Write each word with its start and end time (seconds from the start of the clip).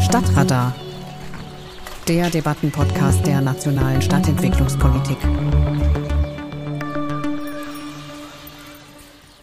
Stadtradar, 0.00 0.74
der 2.06 2.30
Debattenpodcast 2.30 3.26
der 3.26 3.40
nationalen 3.40 4.02
Stadtentwicklungspolitik. 4.02 5.18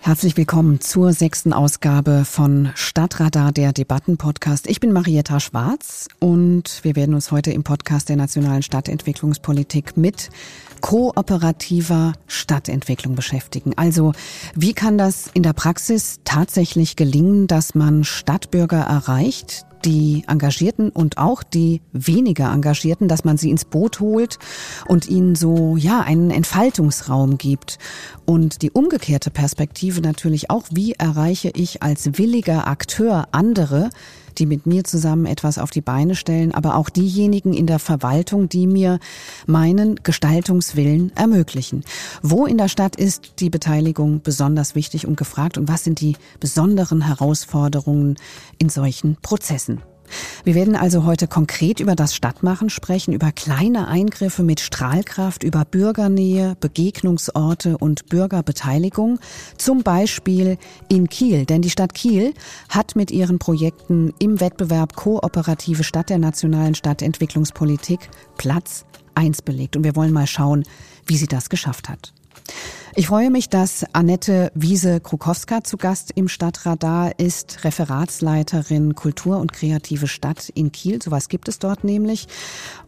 Herzlich 0.04 0.36
willkommen 0.36 0.82
zur 0.82 1.14
sechsten 1.14 1.54
Ausgabe 1.54 2.26
von 2.26 2.72
Stadtradar, 2.74 3.52
der 3.52 3.72
Debattenpodcast. 3.72 4.68
Ich 4.68 4.80
bin 4.80 4.94
Marietta 4.94 5.40
Schwarz 5.40 6.08
und 6.20 6.80
wir 6.84 6.96
werden 6.96 7.14
uns 7.14 7.32
heute 7.32 7.52
im 7.52 7.62
Podcast 7.62 8.10
der 8.10 8.16
nationalen 8.16 8.64
Stadtentwicklungspolitik 8.64 9.98
mit 9.98 10.32
kooperativer 10.82 12.14
Stadtentwicklung 12.26 13.14
beschäftigen. 13.14 13.74
Also, 13.76 14.14
wie 14.56 14.74
kann 14.74 14.98
das 14.98 15.30
in 15.36 15.44
der 15.44 15.54
Praxis 15.54 16.20
tatsächlich 16.26 16.96
gelingen, 16.96 17.46
dass 17.46 17.76
man 17.76 18.04
Stadtbürger 18.04 18.82
erreicht, 18.82 19.68
die 19.86 20.24
Engagierten 20.28 20.90
und 20.90 21.18
auch 21.18 21.44
die 21.44 21.82
weniger 21.94 22.52
Engagierten, 22.52 23.08
dass 23.08 23.24
man 23.24 23.38
sie 23.38 23.50
ins 23.50 23.66
Boot 23.66 24.00
holt 24.00 24.40
und 24.88 25.08
ihnen 25.08 25.36
so, 25.36 25.78
ja, 25.78 26.02
einen 26.02 26.32
Entfaltungsraum 26.32 27.38
gibt. 27.38 27.80
Und 28.26 28.62
die 28.62 28.72
umgekehrte 28.72 29.32
Perspektive 29.32 30.02
natürlich 30.02 30.50
auch, 30.50 30.64
wie 30.72 30.94
erreiche 30.94 31.52
ich 31.54 31.84
als 31.84 32.18
williger 32.18 32.68
Akteur 32.68 33.28
andere, 33.32 33.90
die 34.40 34.46
mit 34.46 34.66
mir 34.66 34.84
zusammen 34.84 35.26
etwas 35.26 35.58
auf 35.58 35.72
die 35.72 35.82
Beine 35.82 36.16
stellen, 36.16 36.54
aber 36.54 36.76
auch 36.76 36.90
diejenigen 36.90 37.54
in 37.54 37.68
der 37.68 37.80
Verwaltung, 37.80 38.50
die 38.50 38.68
mir 38.68 39.00
meinen 39.46 39.96
Gestaltungswillen 39.96 41.12
ermöglichen. 41.16 41.84
Wo 42.22 42.46
in 42.46 42.58
der 42.58 42.68
Stadt 42.68 42.96
ist 42.96 43.34
die 43.40 43.50
Beteiligung 43.50 44.22
besonders 44.22 44.76
wichtig 44.76 45.08
und 45.08 45.18
gefragt 45.18 45.58
und 45.58 45.68
was 45.68 45.84
sind 45.84 46.02
die 46.02 46.16
besonderen 46.40 47.02
Herausforderungen 47.02 48.16
in 48.58 48.70
solchen 48.70 49.18
Prozessen? 49.22 49.82
Wir 50.44 50.56
werden 50.56 50.76
also 50.76 51.06
heute 51.06 51.28
konkret 51.28 51.80
über 51.80 51.96
das 51.96 52.16
Stadtmachen 52.16 52.70
sprechen, 52.70 53.14
über 53.14 53.32
kleine 53.32 53.88
Eingriffe 53.88 54.44
mit 54.44 54.60
Strahlkraft, 54.60 55.44
über 55.44 55.66
Bürgernähe, 55.66 56.56
Begegnungsorte 56.60 57.78
und 57.78 58.08
Bürgerbeteiligung, 58.08 59.20
zum 59.58 59.84
Beispiel 59.84 60.58
in 60.90 61.10
Kiel. 61.10 61.46
Denn 61.46 61.62
die 61.62 61.70
Stadt 61.70 61.94
Kiel 61.94 62.34
hat 62.70 62.96
mit 62.96 63.12
ihren 63.12 63.40
Projekten 63.40 64.14
im 64.20 64.40
Wettbewerb 64.40 64.96
Kooperative 64.96 65.84
Stadt 65.84 66.10
der 66.10 66.20
nationalen 66.20 66.76
Stadtentwicklungspolitik 66.76 68.10
Platz 68.38 68.86
eins 69.16 69.42
belegt. 69.42 69.76
Und 69.76 69.84
wir 69.84 69.96
wollen 69.96 70.14
mal 70.14 70.28
schauen, 70.28 70.64
wie 71.06 71.18
sie 71.18 71.28
das 71.28 71.50
geschafft 71.50 71.90
hat. 71.90 72.14
Ich 72.94 73.08
freue 73.08 73.32
mich, 73.32 73.48
dass 73.48 73.86
Annette 73.94 74.52
Wiese-Krukowska 74.54 75.64
zu 75.64 75.78
Gast 75.78 76.12
im 76.16 76.28
Stadtradar 76.28 77.18
ist, 77.20 77.64
Referatsleiterin 77.64 78.96
Kultur 78.96 79.38
und 79.38 79.54
kreative 79.54 80.08
Stadt 80.08 80.50
in 80.50 80.74
Kiel. 80.74 81.02
Sowas 81.02 81.30
gibt 81.30 81.48
es 81.48 81.58
dort 81.60 81.86
nämlich. 81.86 82.28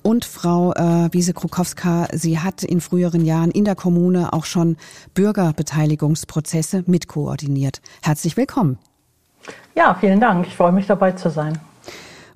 Und 0.02 0.26
Frau 0.26 0.74
äh, 0.74 1.08
Wiese-Krukowska, 1.14 2.08
sie 2.12 2.40
hat 2.40 2.64
in 2.64 2.82
früheren 2.82 3.24
Jahren 3.24 3.50
in 3.50 3.64
der 3.64 3.76
Kommune 3.76 4.34
auch 4.34 4.44
schon 4.44 4.76
Bürgerbeteiligungsprozesse 5.14 6.84
mitkoordiniert. 6.86 7.82
Herzlich 8.02 8.36
willkommen. 8.36 8.80
Ja, 9.74 9.96
vielen 9.96 10.20
Dank. 10.20 10.48
Ich 10.48 10.56
freue 10.56 10.74
mich 10.74 10.86
dabei 10.86 11.14
zu 11.14 11.30
sein. 11.30 11.60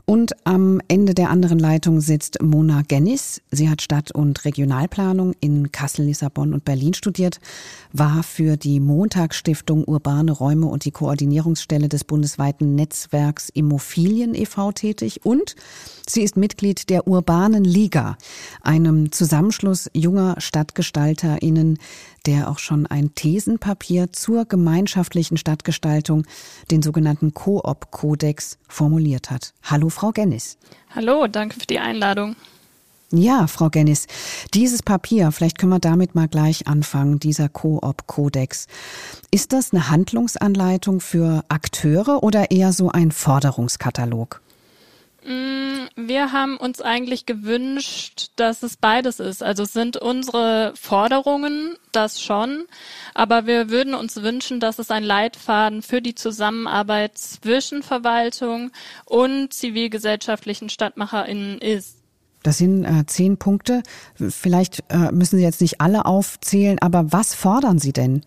Und 0.10 0.32
am 0.46 0.80
Ende 0.88 1.14
der 1.14 1.30
anderen 1.30 1.60
Leitung 1.60 2.00
sitzt 2.00 2.42
Mona 2.42 2.82
Gennis. 2.88 3.42
Sie 3.52 3.70
hat 3.70 3.82
Stadt- 3.82 4.14
und 4.14 4.46
Regionalplanung 4.46 5.34
in 5.42 5.74
Kassel, 5.74 6.06
Lissabon 6.06 6.54
und 6.54 6.64
Berlin 6.64 6.94
studiert, 6.94 7.42
war 7.92 8.24
für 8.24 8.56
die 8.56 8.80
Montagsstiftung 8.80 9.84
Urbane 9.84 10.32
Räume 10.32 10.68
und 10.68 10.86
die 10.86 10.92
Koordinierungsstelle 10.92 11.90
des 11.90 12.06
bundesweiten 12.06 12.74
Netzwerks 12.74 13.50
Immofilien 13.50 14.34
e.V. 14.34 14.72
tätig 14.72 15.26
und 15.26 15.58
sie 16.08 16.22
ist 16.22 16.38
Mitglied 16.38 16.90
der 16.90 17.06
Urbanen 17.06 17.66
Liga, 17.66 18.18
einem 18.62 19.12
Zusammenschluss 19.12 19.90
junger 19.94 20.36
StadtgestalterInnen, 20.40 21.80
der 22.28 22.50
auch 22.50 22.60
schon 22.60 22.86
ein 22.86 23.16
Thesenpapier 23.16 24.12
zur 24.12 24.46
gemeinschaftlichen 24.46 25.38
Stadtgestaltung, 25.38 26.26
den 26.70 26.82
sogenannten 26.82 27.34
Koop-Kodex, 27.34 28.60
formuliert 28.68 29.32
hat. 29.32 29.54
Hallo, 29.64 29.90
Frau 29.90 30.12
Gennis. 30.12 30.58
Hallo, 30.94 31.28
danke 31.28 31.60
für 31.60 31.66
die 31.66 31.80
Einladung. 31.80 32.36
Ja, 33.10 33.48
Frau 33.48 33.70
Gennis, 33.70 34.06
dieses 34.54 34.84
Papier, 34.84 35.32
vielleicht 35.32 35.58
können 35.58 35.72
wir 35.72 35.80
damit 35.80 36.14
mal 36.14 36.28
gleich 36.28 36.68
anfangen, 36.68 37.20
dieser 37.20 37.48
Koop-Kodex. 37.48 38.68
Ist 39.32 39.54
das 39.54 39.72
eine 39.72 39.90
Handlungsanleitung 39.90 41.00
für 41.00 41.46
Akteure 41.48 42.22
oder 42.22 42.52
eher 42.52 42.74
so 42.74 42.90
ein 42.90 43.14
Forderungskatalog? 43.14 44.42
Mm, 45.28 45.90
wir 45.98 46.32
haben 46.32 46.56
uns 46.56 46.80
eigentlich 46.80 47.26
gewünscht, 47.26 48.32
dass 48.38 48.64
es 48.64 48.78
beides 48.78 49.20
ist. 49.20 49.44
Also 49.44 49.64
es 49.64 49.74
sind 49.74 49.98
unsere 49.98 50.72
Forderungen, 50.80 51.76
das 51.92 52.22
schon, 52.22 52.64
aber 53.14 53.46
wir 53.46 53.70
würden 53.70 53.94
uns 53.94 54.16
wünschen, 54.24 54.62
dass 54.62 54.80
es 54.80 54.90
ein 54.90 55.04
Leitfaden 55.04 55.82
für 55.82 56.02
die 56.02 56.16
Zusammenarbeit 56.16 57.18
zwischen 57.18 57.84
Verwaltung 57.84 58.72
und 59.04 59.54
zivilgesellschaftlichen 59.54 60.70
StadtmacherInnen 60.70 61.58
ist. 61.60 61.98
Das 62.44 62.60
sind 62.60 62.86
äh, 62.86 63.06
zehn 63.06 63.36
Punkte. 63.36 63.84
Vielleicht 64.16 64.86
äh, 64.88 65.12
müssen 65.12 65.40
Sie 65.40 65.44
jetzt 65.44 65.60
nicht 65.60 65.82
alle 65.82 66.06
aufzählen, 66.06 66.80
aber 66.80 67.12
was 67.12 67.36
fordern 67.36 67.80
Sie 67.80 67.92
denn? 67.92 68.24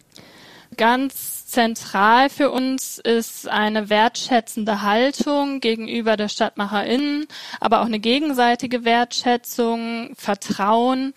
Ganz 0.77 1.40
Zentral 1.51 2.31
für 2.31 2.51
uns 2.51 2.99
ist 2.99 3.49
eine 3.49 3.91
wertschätzende 3.91 4.83
Haltung 4.83 5.59
gegenüber 5.59 6.17
der 6.17 6.29
StadtmacherInnen, 6.29 7.27
aber 7.59 7.81
auch 7.81 7.87
eine 7.87 7.99
gegenseitige 7.99 8.85
Wertschätzung, 8.85 10.15
Vertrauen 10.17 11.13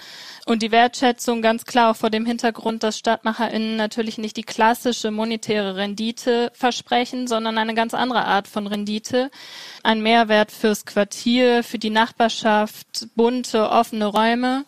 und 0.48 0.64
die 0.64 0.72
Wertschätzung 0.72 1.44
ganz 1.44 1.66
klar 1.66 1.92
auch 1.92 1.96
vor 1.96 2.10
dem 2.10 2.26
Hintergrund, 2.26 2.82
dass 2.82 2.98
StadtmacherInnen 2.98 3.76
natürlich 3.76 4.18
nicht 4.18 4.36
die 4.36 4.44
klassische 4.44 5.12
monetäre 5.12 5.76
Rendite 5.76 6.52
versprechen, 6.56 7.28
sondern 7.28 7.60
eine 7.60 7.76
ganz 7.76 7.94
andere 7.94 8.26
Art 8.26 8.48
von 8.48 8.66
Rendite. 8.66 9.30
Ein 9.84 10.02
Mehrwert 10.02 10.52
fürs 10.52 10.86
Quartier, 10.86 11.64
für 11.64 11.78
die 11.78 11.92
Nachbarschaft, 11.92 13.08
bunte, 13.16 13.70
offene 13.70 14.08
Räume 14.08 14.66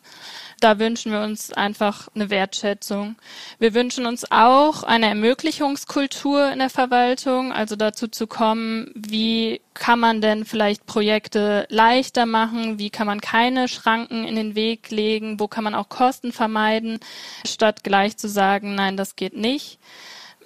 da 0.59 0.79
wünschen 0.79 1.11
wir 1.11 1.21
uns 1.21 1.51
einfach 1.53 2.07
eine 2.15 2.29
Wertschätzung. 2.29 3.15
Wir 3.59 3.73
wünschen 3.73 4.05
uns 4.05 4.31
auch 4.31 4.83
eine 4.83 5.07
Ermöglichungskultur 5.07 6.51
in 6.51 6.59
der 6.59 6.69
Verwaltung, 6.69 7.51
also 7.51 7.75
dazu 7.75 8.07
zu 8.07 8.27
kommen, 8.27 8.91
wie 8.95 9.61
kann 9.73 9.99
man 9.99 10.21
denn 10.21 10.45
vielleicht 10.45 10.85
Projekte 10.85 11.67
leichter 11.69 12.25
machen, 12.25 12.79
wie 12.79 12.89
kann 12.89 13.07
man 13.07 13.21
keine 13.21 13.67
Schranken 13.67 14.25
in 14.25 14.35
den 14.35 14.55
Weg 14.55 14.89
legen, 14.89 15.39
wo 15.39 15.47
kann 15.47 15.63
man 15.63 15.75
auch 15.75 15.89
Kosten 15.89 16.31
vermeiden, 16.31 16.99
statt 17.45 17.83
gleich 17.83 18.17
zu 18.17 18.29
sagen, 18.29 18.75
nein, 18.75 18.97
das 18.97 19.15
geht 19.15 19.35
nicht. 19.35 19.79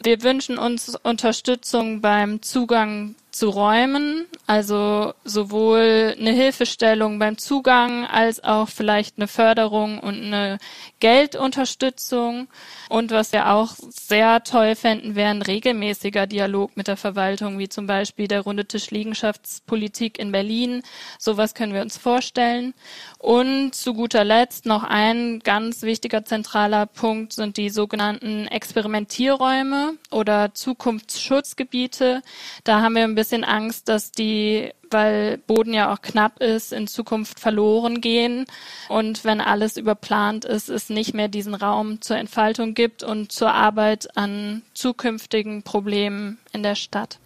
Wir 0.02 0.24
wünschen 0.24 0.58
uns 0.58 0.96
Unterstützung 1.03 2.02
beim 2.02 2.41
Zugang 2.41 3.16
zu 3.31 3.50
Räumen, 3.50 4.25
also 4.47 5.13
sowohl 5.23 6.16
eine 6.17 6.31
Hilfestellung 6.31 7.19
beim 7.19 7.38
Zugang 7.38 8.06
als 8.06 8.44
auch 8.44 8.69
vielleicht 8.69 9.17
eine 9.17 9.28
Förderung 9.28 10.00
und 10.00 10.16
eine 10.23 10.57
Geldunterstützung. 11.00 12.47
Und 12.90 13.12
was 13.12 13.31
wir 13.31 13.51
auch 13.51 13.75
sehr 13.90 14.44
toll 14.44 14.75
fänden, 14.75 15.16
wäre 15.16 15.29
ein 15.29 15.44
regelmäßiger 15.44 16.25
Dialog 16.25 16.75
mit 16.75 16.88
der 16.88 16.97
Verwaltung, 16.97 17.59
wie 17.59 17.69
zum 17.69 17.85
Beispiel 17.85 18.28
der 18.28 18.41
Runde 18.41 18.66
Tisch 18.66 18.90
Liegenschaftspolitik 18.90 20.17
in 20.17 20.31
Berlin. 20.31 20.81
Sowas 21.19 21.53
können 21.53 21.73
wir 21.73 21.81
uns 21.81 21.97
vorstellen. 21.97 22.73
Und 23.19 23.75
zu 23.75 23.94
guter 23.94 24.23
Letzt 24.23 24.66
noch 24.66 24.84
ein 24.84 25.40
ganz 25.40 25.84
wichtiger 25.84 26.25
zentraler 26.25 26.88
Punkt 26.88 27.34
sind 27.34 27.57
die 27.57 27.69
sogenannten 27.69 28.47
Experimentierräume 28.47 29.94
oder 30.09 30.53
Zukunftsschutzgebiete. 30.56 32.23
Da 32.63 32.81
haben 32.81 32.96
wir 32.96 33.19
bisschen 33.19 33.44
Angst, 33.44 33.90
dass 33.90 34.13
die, 34.13 34.72
weil 34.90 35.40
Boden 35.40 35.73
ja 35.73 35.91
auch 35.93 36.02
knapp 36.02 36.41
ist, 36.41 36.72
in 36.72 36.88
Zukunft 36.88 37.38
verloren 37.38 37.99
gehen. 37.99 38.46
Und 38.88 39.26
wenn 39.26 39.41
alles 39.41 39.76
überplant 39.76 40.46
ist, 40.46 40.70
es 40.70 40.90
nicht 40.90 41.14
mehr 41.14 41.28
diesen 41.28 41.53
Raum 41.53 41.99
zur 41.99 42.16
Entfaltung 42.16 42.76
gibt 42.76 43.03
und 43.03 43.29
zur 43.29 43.53
Arbeit 43.53 44.16
an 44.16 44.61
zukünftigen 44.73 45.64
Problemen 45.64 46.38
in 46.53 46.64
der 46.64 46.76
Stadt. 46.76 47.20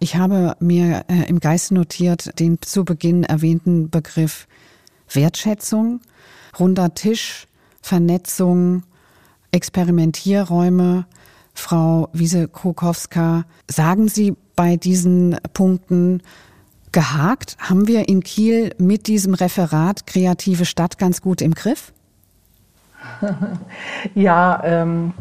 Ich 0.00 0.16
habe 0.16 0.56
mir 0.58 1.04
äh, 1.06 1.28
im 1.28 1.38
Geiste 1.38 1.74
notiert 1.74 2.40
den 2.40 2.60
zu 2.60 2.84
Beginn 2.84 3.22
erwähnten 3.22 3.90
Begriff 3.90 4.48
Wertschätzung, 5.08 6.00
runder 6.58 6.94
Tisch, 6.94 7.46
Vernetzung, 7.80 8.82
Experimentierräume. 9.52 11.06
Frau 11.56 12.08
Wiese-Krukowska, 12.12 13.44
sagen 13.70 14.08
Sie 14.08 14.34
bei 14.56 14.76
diesen 14.76 15.36
Punkten 15.52 16.22
gehakt? 16.92 17.56
Haben 17.58 17.88
wir 17.88 18.08
in 18.08 18.22
Kiel 18.22 18.74
mit 18.78 19.06
diesem 19.06 19.34
Referat 19.34 20.06
Kreative 20.06 20.64
Stadt 20.64 20.98
ganz 20.98 21.20
gut 21.20 21.42
im 21.42 21.54
Griff? 21.54 21.92
ja, 24.14 24.62
ähm, 24.64 25.12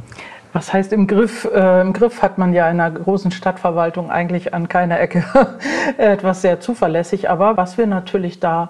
Was 0.53 0.71
heißt 0.71 0.94
im 0.94 1.07
Griff? 1.07 1.45
Äh, 1.51 1.81
Im 1.81 1.94
Griff 1.94 2.21
hat 2.21 2.38
man 2.38 2.53
ja 2.53 2.69
in 2.69 2.80
einer 2.80 2.91
großen 2.91 3.31
Stadtverwaltung 3.31 4.12
eigentlich 4.12 4.53
an 4.53 4.69
keiner 4.69 5.00
Ecke 5.00 5.25
etwas 5.97 6.44
sehr 6.44 6.59
zuverlässig. 6.59 7.29
Aber 7.29 7.57
was 7.57 7.79
wir 7.79 7.88
natürlich 7.88 8.39
da 8.39 8.69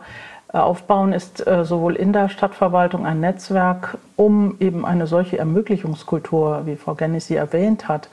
äh, 0.53 0.59
aufbauen, 0.59 1.11
ist 1.11 1.45
äh, 1.45 1.65
sowohl 1.65 1.95
in 1.95 2.13
der 2.13 2.29
Stadtverwaltung 2.29 3.05
ein 3.05 3.19
Netzwerk, 3.19 3.97
um 4.15 4.55
eben 4.61 4.85
eine 4.85 5.07
solche 5.07 5.37
Ermöglichungskultur, 5.37 6.61
wie 6.65 6.77
Frau 6.77 6.95
Gennis 6.95 7.27
sie 7.27 7.35
erwähnt 7.35 7.89
hat, 7.89 8.07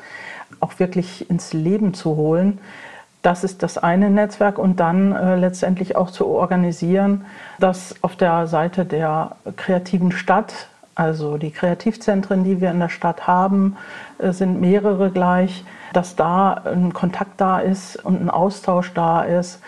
auch 0.59 0.79
wirklich 0.79 1.31
ins 1.31 1.53
Leben 1.53 1.95
zu 1.95 2.17
holen. 2.17 2.59
Das 3.23 3.45
ist 3.45 3.63
das 3.63 3.79
eine 3.79 4.11
Netzwerk 4.11 4.59
und 4.59 4.81
dann 4.81 5.15
äh, 5.15 5.37
letztendlich 5.37 5.95
auch 5.95 6.11
zu 6.11 6.27
organisieren, 6.27 7.25
dass 7.59 7.95
auf 8.03 8.17
der 8.17 8.47
Seite 8.47 8.85
der 8.85 9.37
kreativen 9.57 10.11
Stadt 10.11 10.69
also 10.95 11.39
die 11.39 11.51
Kreativzentren, 11.51 12.45
die 12.45 12.61
wir 12.61 12.71
in 12.71 12.81
der 12.81 12.89
Stadt 12.89 13.27
haben, 13.27 13.77
äh, 14.19 14.33
sind 14.33 14.61
mehrere 14.61 15.11
gleich, 15.11 15.65
dass 15.93 16.17
da 16.17 16.53
ein 16.53 16.93
Kontakt 16.93 17.41
da 17.41 17.59
ist 17.59 17.97
und 17.97 18.21
ein 18.21 18.31
Austausch 18.31 18.93
da 18.93 19.23
ist, 19.23 19.61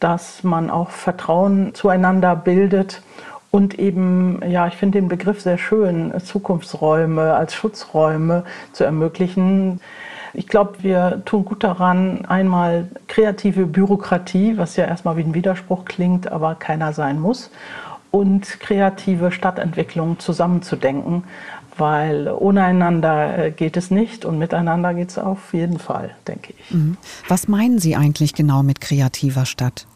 dass 0.00 0.42
man 0.42 0.70
auch 0.70 0.90
Vertrauen 0.90 1.74
zueinander 1.74 2.34
bildet 2.34 3.02
und 3.52 3.78
eben, 3.78 4.40
ja, 4.48 4.66
ich 4.66 4.74
finde 4.74 4.98
den 4.98 5.08
Begriff 5.08 5.40
sehr 5.42 5.58
schön, 5.58 6.12
Zukunftsräume 6.24 7.34
als 7.34 7.54
Schutzräume 7.54 8.44
zu 8.72 8.82
ermöglichen. 8.82 9.80
Ich 10.34 10.48
glaube, 10.48 10.82
wir 10.82 11.22
tun 11.24 11.44
gut 11.44 11.62
daran, 11.62 12.24
einmal 12.24 12.88
kreative 13.06 13.66
Bürokratie, 13.66 14.56
was 14.56 14.76
ja 14.76 14.86
erstmal 14.86 15.16
wie 15.16 15.22
ein 15.22 15.34
Widerspruch 15.34 15.84
klingt, 15.84 16.30
aber 16.30 16.54
keiner 16.54 16.92
sein 16.92 17.20
muss, 17.20 17.50
und 18.10 18.60
kreative 18.60 19.32
Stadtentwicklung 19.32 20.18
zusammenzudenken, 20.18 21.24
weil 21.76 22.28
ohne 22.28 22.62
einander 22.64 23.38
äh, 23.38 23.50
geht 23.50 23.76
es 23.76 23.90
nicht 23.90 24.24
und 24.24 24.38
miteinander 24.38 24.94
geht 24.94 25.10
es 25.10 25.18
auf 25.18 25.54
jeden 25.54 25.78
Fall, 25.78 26.10
denke 26.28 26.54
ich. 26.58 26.70
Mhm. 26.70 26.96
Was 27.28 27.48
meinen 27.48 27.78
Sie 27.78 27.96
eigentlich 27.96 28.34
genau 28.34 28.62
mit 28.62 28.80
kreativer 28.80 29.46
Stadt? 29.46 29.86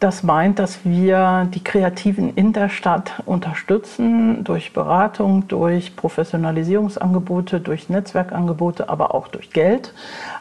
Das 0.00 0.22
meint, 0.22 0.60
dass 0.60 0.84
wir 0.84 1.48
die 1.52 1.64
Kreativen 1.64 2.32
in 2.34 2.52
der 2.52 2.68
Stadt 2.68 3.20
unterstützen 3.26 4.44
durch 4.44 4.72
Beratung, 4.72 5.48
durch 5.48 5.96
Professionalisierungsangebote, 5.96 7.60
durch 7.60 7.88
Netzwerkangebote, 7.88 8.88
aber 8.88 9.12
auch 9.12 9.26
durch 9.26 9.50
Geld. 9.50 9.92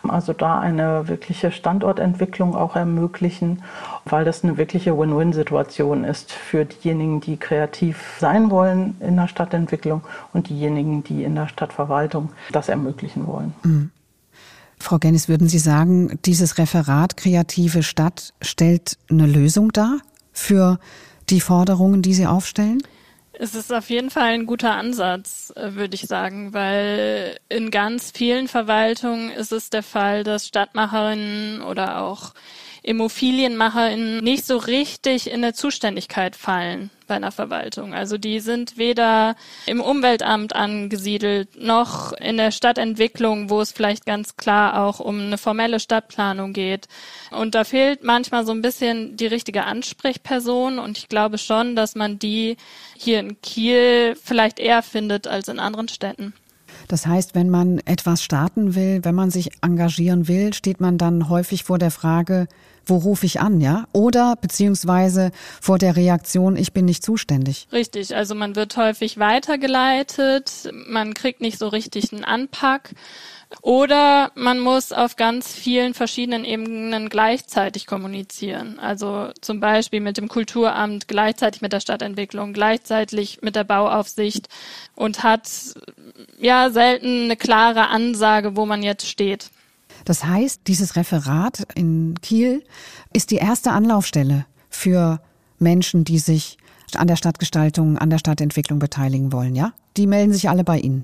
Also 0.07 0.33
da 0.33 0.59
eine 0.59 1.07
wirkliche 1.07 1.51
Standortentwicklung 1.51 2.55
auch 2.55 2.75
ermöglichen, 2.75 3.63
weil 4.05 4.25
das 4.25 4.43
eine 4.43 4.57
wirkliche 4.57 4.95
Win-Win-Situation 4.95 6.03
ist 6.03 6.31
für 6.31 6.65
diejenigen, 6.65 7.19
die 7.19 7.37
kreativ 7.37 8.17
sein 8.19 8.51
wollen 8.51 8.95
in 8.99 9.15
der 9.15 9.27
Stadtentwicklung 9.27 10.01
und 10.33 10.49
diejenigen, 10.49 11.03
die 11.03 11.23
in 11.23 11.33
der 11.33 11.47
Stadtverwaltung 11.47 12.29
das 12.51 12.69
ermöglichen 12.69 13.25
wollen. 13.25 13.55
Mhm. 13.63 13.91
Frau 14.79 14.99
Gennis, 14.99 15.27
würden 15.27 15.49
Sie 15.49 15.59
sagen, 15.59 16.19
dieses 16.25 16.57
Referat 16.57 17.17
Kreative 17.17 17.83
Stadt 17.83 18.33
stellt 18.41 18.97
eine 19.09 19.25
Lösung 19.25 19.71
dar 19.71 19.99
für 20.31 20.79
die 21.29 21.41
Forderungen, 21.41 22.01
die 22.01 22.13
Sie 22.13 22.27
aufstellen? 22.27 22.81
Es 23.39 23.53
ist 23.53 23.71
auf 23.71 23.89
jeden 23.89 24.09
Fall 24.09 24.33
ein 24.33 24.47
guter 24.47 24.73
Ansatz, 24.73 25.53
äh, 25.55 25.75
würde 25.75 25.95
ich 25.95 26.07
sagen, 26.07 26.53
weil 26.53 27.37
in 27.49 27.69
ganz 27.69 28.11
vielen 28.15 28.47
Verwaltungen 28.47 29.29
ist 29.29 29.51
es 29.51 29.69
der 29.69 29.83
Fall, 29.83 30.23
dass 30.23 30.47
Stadtmacherinnen 30.47 31.61
oder 31.61 32.01
auch 32.01 32.33
ImmobilienmacherInnen 32.87 34.23
nicht 34.23 34.45
so 34.45 34.57
richtig 34.57 35.29
in 35.29 35.41
der 35.41 35.53
Zuständigkeit 35.53 36.35
fallen 36.35 36.89
bei 37.05 37.15
einer 37.15 37.31
Verwaltung. 37.31 37.93
Also 37.93 38.17
die 38.17 38.39
sind 38.39 38.77
weder 38.77 39.35
im 39.65 39.81
Umweltamt 39.81 40.55
angesiedelt, 40.55 41.61
noch 41.61 42.13
in 42.13 42.37
der 42.37 42.51
Stadtentwicklung, 42.51 43.49
wo 43.49 43.61
es 43.61 43.71
vielleicht 43.71 44.05
ganz 44.05 44.37
klar 44.37 44.83
auch 44.83 44.99
um 44.99 45.19
eine 45.19 45.37
formelle 45.37 45.79
Stadtplanung 45.79 46.53
geht. 46.53 46.87
Und 47.31 47.55
da 47.55 47.63
fehlt 47.63 48.03
manchmal 48.03 48.45
so 48.45 48.51
ein 48.51 48.61
bisschen 48.61 49.17
die 49.17 49.27
richtige 49.27 49.65
Ansprechperson 49.65 50.79
und 50.79 50.97
ich 50.97 51.09
glaube 51.09 51.37
schon, 51.37 51.75
dass 51.75 51.95
man 51.95 52.19
die 52.19 52.57
hier 52.95 53.19
in 53.19 53.41
Kiel 53.41 54.15
vielleicht 54.21 54.59
eher 54.59 54.81
findet 54.81 55.27
als 55.27 55.47
in 55.47 55.59
anderen 55.59 55.87
Städten. 55.87 56.33
Das 56.87 57.05
heißt, 57.05 57.35
wenn 57.35 57.49
man 57.49 57.79
etwas 57.85 58.23
starten 58.23 58.75
will, 58.75 59.03
wenn 59.03 59.15
man 59.15 59.29
sich 59.29 59.49
engagieren 59.61 60.27
will, 60.27 60.53
steht 60.53 60.79
man 60.79 60.97
dann 60.97 61.29
häufig 61.29 61.63
vor 61.63 61.79
der 61.79 61.91
Frage, 61.91 62.47
wo 62.89 62.97
rufe 62.97 63.25
ich 63.25 63.39
an, 63.39 63.61
ja? 63.61 63.85
Oder 63.93 64.35
beziehungsweise 64.39 65.31
vor 65.61 65.77
der 65.77 65.95
Reaktion, 65.95 66.55
ich 66.55 66.73
bin 66.73 66.85
nicht 66.85 67.03
zuständig. 67.03 67.67
Richtig, 67.71 68.15
also 68.15 68.35
man 68.35 68.55
wird 68.55 68.77
häufig 68.77 69.17
weitergeleitet, 69.19 70.71
man 70.87 71.13
kriegt 71.13 71.41
nicht 71.41 71.59
so 71.59 71.67
richtig 71.67 72.11
einen 72.13 72.23
Anpack. 72.23 72.91
Oder 73.61 74.31
man 74.35 74.59
muss 74.59 74.91
auf 74.91 75.15
ganz 75.15 75.53
vielen 75.53 75.93
verschiedenen 75.93 76.43
Ebenen 76.43 77.07
gleichzeitig 77.07 77.87
kommunizieren. 77.87 78.77
Also 78.77 79.29
zum 79.41 79.59
Beispiel 79.61 80.01
mit 80.01 80.17
dem 80.17 80.27
Kulturamt, 80.27 81.07
gleichzeitig 81.07 81.61
mit 81.61 81.71
der 81.71 81.79
Stadtentwicklung, 81.79 82.51
gleichzeitig 82.51 83.39
mit 83.41 83.55
der 83.55 83.63
Bauaufsicht 83.63 84.49
und 84.95 85.23
hat 85.23 85.49
ja 86.39 86.69
selten 86.69 87.25
eine 87.25 87.37
klare 87.37 87.87
Ansage, 87.87 88.57
wo 88.57 88.65
man 88.65 88.83
jetzt 88.83 89.07
steht. 89.07 89.49
Das 90.07 90.23
heißt, 90.23 90.61
dieses 90.67 90.95
Referat 90.95 91.67
in 91.75 92.15
Kiel 92.21 92.63
ist 93.11 93.29
die 93.29 93.35
erste 93.35 93.71
Anlaufstelle 93.71 94.45
für 94.69 95.19
Menschen, 95.59 96.05
die 96.05 96.19
sich 96.19 96.57
an 96.95 97.07
der 97.07 97.17
Stadtgestaltung, 97.17 97.97
an 97.97 98.09
der 98.09 98.17
Stadtentwicklung 98.17 98.79
beteiligen 98.79 99.33
wollen, 99.33 99.53
ja? 99.53 99.73
Die 99.97 100.07
melden 100.07 100.31
sich 100.31 100.47
alle 100.47 100.63
bei 100.63 100.79
Ihnen. 100.79 101.03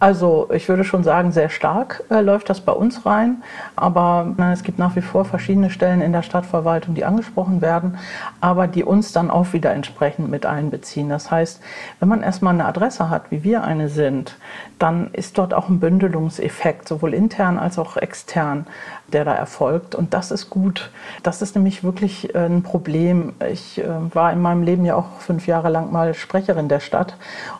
Also 0.00 0.48
ich 0.50 0.66
würde 0.70 0.82
schon 0.82 1.04
sagen, 1.04 1.30
sehr 1.30 1.50
stark 1.50 2.02
äh, 2.08 2.22
läuft 2.22 2.48
das 2.48 2.62
bei 2.62 2.72
uns 2.72 3.04
rein. 3.04 3.42
Aber 3.76 4.32
na, 4.38 4.50
es 4.50 4.62
gibt 4.62 4.78
nach 4.78 4.96
wie 4.96 5.02
vor 5.02 5.26
verschiedene 5.26 5.68
Stellen 5.68 6.00
in 6.00 6.12
der 6.12 6.22
Stadtverwaltung, 6.22 6.94
die 6.94 7.04
angesprochen 7.04 7.60
werden, 7.60 7.98
aber 8.40 8.66
die 8.66 8.82
uns 8.82 9.12
dann 9.12 9.30
auch 9.30 9.52
wieder 9.52 9.72
entsprechend 9.72 10.30
mit 10.30 10.46
einbeziehen. 10.46 11.10
Das 11.10 11.30
heißt, 11.30 11.60
wenn 11.98 12.08
man 12.08 12.22
erstmal 12.22 12.54
eine 12.54 12.64
Adresse 12.64 13.10
hat, 13.10 13.30
wie 13.30 13.44
wir 13.44 13.62
eine 13.62 13.90
sind, 13.90 14.38
dann 14.78 15.10
ist 15.12 15.36
dort 15.36 15.52
auch 15.52 15.68
ein 15.68 15.80
Bündelungseffekt, 15.80 16.88
sowohl 16.88 17.12
intern 17.12 17.58
als 17.58 17.78
auch 17.78 17.98
extern 17.98 18.66
der 19.12 19.24
da 19.24 19.34
erfolgt. 19.34 19.94
Und 19.94 20.14
das 20.14 20.30
ist 20.30 20.50
gut. 20.50 20.90
Das 21.22 21.42
ist 21.42 21.54
nämlich 21.54 21.84
wirklich 21.84 22.34
äh, 22.34 22.46
ein 22.46 22.62
Problem. 22.62 23.34
Ich 23.50 23.78
äh, 23.78 23.84
war 24.14 24.32
in 24.32 24.40
meinem 24.40 24.62
Leben 24.62 24.84
ja 24.84 24.94
auch 24.94 25.18
fünf 25.18 25.46
Jahre 25.46 25.68
lang 25.68 25.92
mal 25.92 26.14
Sprecherin 26.14 26.68
der 26.68 26.80
Stadt. 26.80 27.16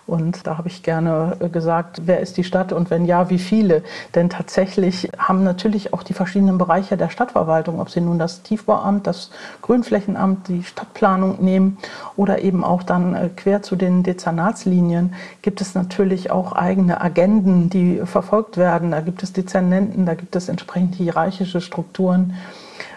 Und 0.07 0.47
da 0.47 0.59
habe 0.59 0.69
ich 0.69 0.83
gerne 0.83 1.37
äh, 1.41 1.49
gesagt, 1.49 2.03
wer 2.05 2.21
ist 2.21 2.30
die 2.33 2.45
Stadt 2.45 2.73
und 2.73 2.91
wenn 2.91 3.05
ja, 3.05 3.31
wie 3.31 3.39
viele? 3.39 3.83
Denn 4.15 4.31
tatsächlich 4.31 5.11
haben 5.19 5.45
natürlich 5.45 5.93
auch 5.93 6.03
die 6.03 6.13
verschiedenen 6.13 6.59
Bereiche 6.59 6.97
der 6.97 7.11
Stadtverwaltung, 7.11 7.81
ob 7.81 7.91
sie 7.91 8.01
nun 8.01 8.19
das 8.19 8.43
Tiefbauamt, 8.43 9.07
das 9.07 9.31
Grünflächenamt, 9.63 10.49
die 10.49 10.63
Stadtplanung 10.63 11.43
nehmen 11.43 11.79
oder 12.17 12.43
eben 12.43 12.65
auch 12.65 12.83
dann 12.83 13.31
quer 13.37 13.63
zu 13.63 13.77
den 13.77 14.03
Dezernatslinien, 14.03 15.15
gibt 15.43 15.61
es 15.61 15.75
natürlich 15.75 16.31
auch 16.31 16.53
eigene 16.53 17.01
Agenden, 17.01 17.71
die 17.71 18.01
verfolgt 18.05 18.57
werden. 18.57 18.91
Da 18.91 19.01
gibt 19.01 19.23
es 19.23 19.33
Dezernenten, 19.33 20.07
da 20.07 20.15
gibt 20.15 20.37
es 20.37 20.49
entsprechend 20.49 20.95
hierarchische 20.95 21.31
hierarchische 21.31 21.61
Strukturen. 21.61 22.35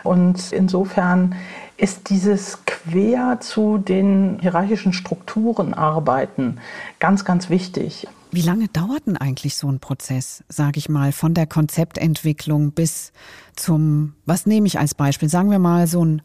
Und 0.04 0.52
insofern 0.52 1.36
ist 1.78 2.10
dieses 2.10 2.60
quer 2.66 3.38
zu 3.40 3.78
den 3.78 4.38
hierarchischen 4.42 4.94
Strukturen 4.94 5.74
arbeiten 5.74 6.60
ganz, 7.00 7.26
ganz 7.26 7.50
wichtig. 7.50 8.08
Wie 8.34 8.42
lange 8.42 8.68
dauert 8.68 9.06
denn 9.06 9.16
eigentlich 9.16 9.56
so 9.56 9.68
ein 9.68 9.80
Prozess, 9.80 10.44
sage 10.50 10.80
ich 10.80 10.90
mal, 10.90 11.12
von 11.12 11.36
der 11.36 11.46
Konzeptentwicklung 11.46 12.72
bis 12.72 13.12
zum, 13.56 14.16
was 14.26 14.48
nehme 14.48 14.66
ich 14.66 14.80
als 14.80 14.96
Beispiel? 14.96 15.30
Sagen 15.30 15.52
wir 15.52 15.60
mal 15.60 15.86
so 15.86 16.04
ein 16.04 16.24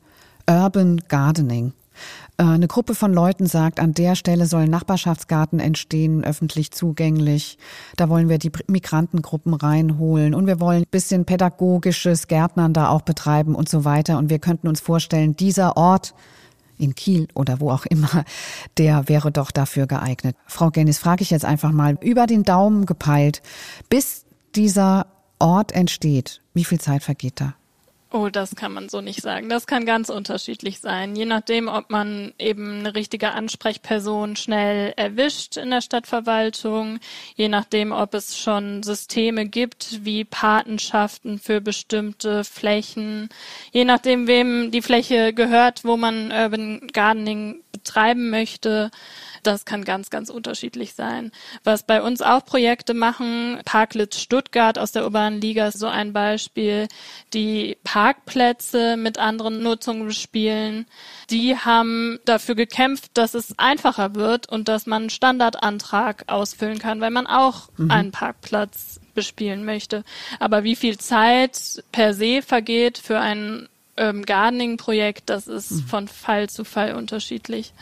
Urban 0.48 1.02
Gardening. 1.08 1.74
Äh, 2.38 2.44
eine 2.44 2.66
Gruppe 2.66 2.94
von 2.94 3.12
Leuten 3.12 3.44
sagt, 3.44 3.78
an 3.78 3.92
der 3.92 4.14
Stelle 4.14 4.46
soll 4.46 4.62
ein 4.62 4.70
Nachbarschaftsgarten 4.70 5.60
entstehen, 5.60 6.24
öffentlich 6.24 6.70
zugänglich. 6.70 7.58
Da 7.96 8.08
wollen 8.08 8.30
wir 8.30 8.38
die 8.38 8.52
Migrantengruppen 8.68 9.52
reinholen 9.52 10.34
und 10.34 10.46
wir 10.46 10.60
wollen 10.60 10.84
ein 10.84 10.90
bisschen 10.90 11.26
pädagogisches 11.26 12.26
Gärtnern 12.26 12.72
da 12.72 12.88
auch 12.88 13.02
betreiben 13.02 13.54
und 13.54 13.68
so 13.68 13.84
weiter. 13.84 14.16
Und 14.16 14.30
wir 14.30 14.38
könnten 14.38 14.68
uns 14.68 14.80
vorstellen, 14.80 15.36
dieser 15.36 15.76
Ort 15.76 16.14
in 16.78 16.94
Kiel 16.94 17.28
oder 17.34 17.60
wo 17.60 17.70
auch 17.70 17.86
immer, 17.86 18.24
der 18.78 19.08
wäre 19.08 19.30
doch 19.30 19.50
dafür 19.50 19.86
geeignet. 19.86 20.36
Frau 20.46 20.70
Gennis, 20.70 20.98
frage 20.98 21.22
ich 21.22 21.30
jetzt 21.30 21.44
einfach 21.44 21.72
mal 21.72 21.98
über 22.00 22.26
den 22.26 22.44
Daumen 22.44 22.86
gepeilt, 22.86 23.42
bis 23.88 24.24
dieser 24.54 25.06
Ort 25.38 25.72
entsteht, 25.72 26.40
wie 26.54 26.64
viel 26.64 26.80
Zeit 26.80 27.02
vergeht 27.02 27.40
da? 27.40 27.54
Oh, 28.10 28.30
das 28.30 28.56
kann 28.56 28.72
man 28.72 28.88
so 28.88 29.02
nicht 29.02 29.20
sagen. 29.20 29.50
Das 29.50 29.66
kann 29.66 29.84
ganz 29.84 30.08
unterschiedlich 30.08 30.80
sein. 30.80 31.14
Je 31.14 31.26
nachdem, 31.26 31.68
ob 31.68 31.90
man 31.90 32.32
eben 32.38 32.78
eine 32.78 32.94
richtige 32.94 33.32
Ansprechperson 33.32 34.34
schnell 34.34 34.94
erwischt 34.96 35.58
in 35.58 35.68
der 35.68 35.82
Stadtverwaltung, 35.82 37.00
je 37.36 37.48
nachdem, 37.48 37.92
ob 37.92 38.14
es 38.14 38.38
schon 38.38 38.82
Systeme 38.82 39.44
gibt 39.44 40.06
wie 40.06 40.24
Patenschaften 40.24 41.38
für 41.38 41.60
bestimmte 41.60 42.44
Flächen, 42.44 43.28
je 43.72 43.84
nachdem, 43.84 44.26
wem 44.26 44.70
die 44.70 44.82
Fläche 44.82 45.34
gehört, 45.34 45.84
wo 45.84 45.98
man 45.98 46.32
Urban 46.32 46.86
Gardening 46.90 47.60
betreiben 47.72 48.30
möchte. 48.30 48.90
Das 49.48 49.64
kann 49.64 49.82
ganz, 49.82 50.10
ganz 50.10 50.28
unterschiedlich 50.28 50.92
sein. 50.92 51.32
Was 51.64 51.82
bei 51.82 52.02
uns 52.02 52.20
auch 52.20 52.44
Projekte 52.44 52.92
machen, 52.92 53.58
Parklitz 53.64 54.20
Stuttgart 54.20 54.78
aus 54.78 54.92
der 54.92 55.04
urbanen 55.04 55.40
Liga 55.40 55.68
ist 55.68 55.78
so 55.78 55.86
ein 55.86 56.12
Beispiel, 56.12 56.86
die 57.32 57.78
Parkplätze 57.82 58.98
mit 58.98 59.16
anderen 59.16 59.62
Nutzungen 59.62 60.04
bespielen. 60.04 60.84
Die 61.30 61.56
haben 61.56 62.18
dafür 62.26 62.56
gekämpft, 62.56 63.12
dass 63.14 63.32
es 63.32 63.58
einfacher 63.58 64.14
wird 64.14 64.50
und 64.50 64.68
dass 64.68 64.84
man 64.84 65.04
einen 65.04 65.10
Standardantrag 65.10 66.24
ausfüllen 66.26 66.78
kann, 66.78 67.00
weil 67.00 67.10
man 67.10 67.26
auch 67.26 67.70
mhm. 67.78 67.90
einen 67.90 68.10
Parkplatz 68.10 69.00
bespielen 69.14 69.64
möchte. 69.64 70.04
Aber 70.40 70.62
wie 70.62 70.76
viel 70.76 70.98
Zeit 70.98 71.82
per 71.90 72.12
se 72.12 72.42
vergeht 72.42 72.98
für 72.98 73.18
ein 73.18 73.66
ähm, 73.96 74.26
Gardening-Projekt, 74.26 75.30
das 75.30 75.46
ist 75.46 75.70
mhm. 75.70 75.86
von 75.86 76.08
Fall 76.08 76.50
zu 76.50 76.64
Fall 76.64 76.94
unterschiedlich. 76.94 77.72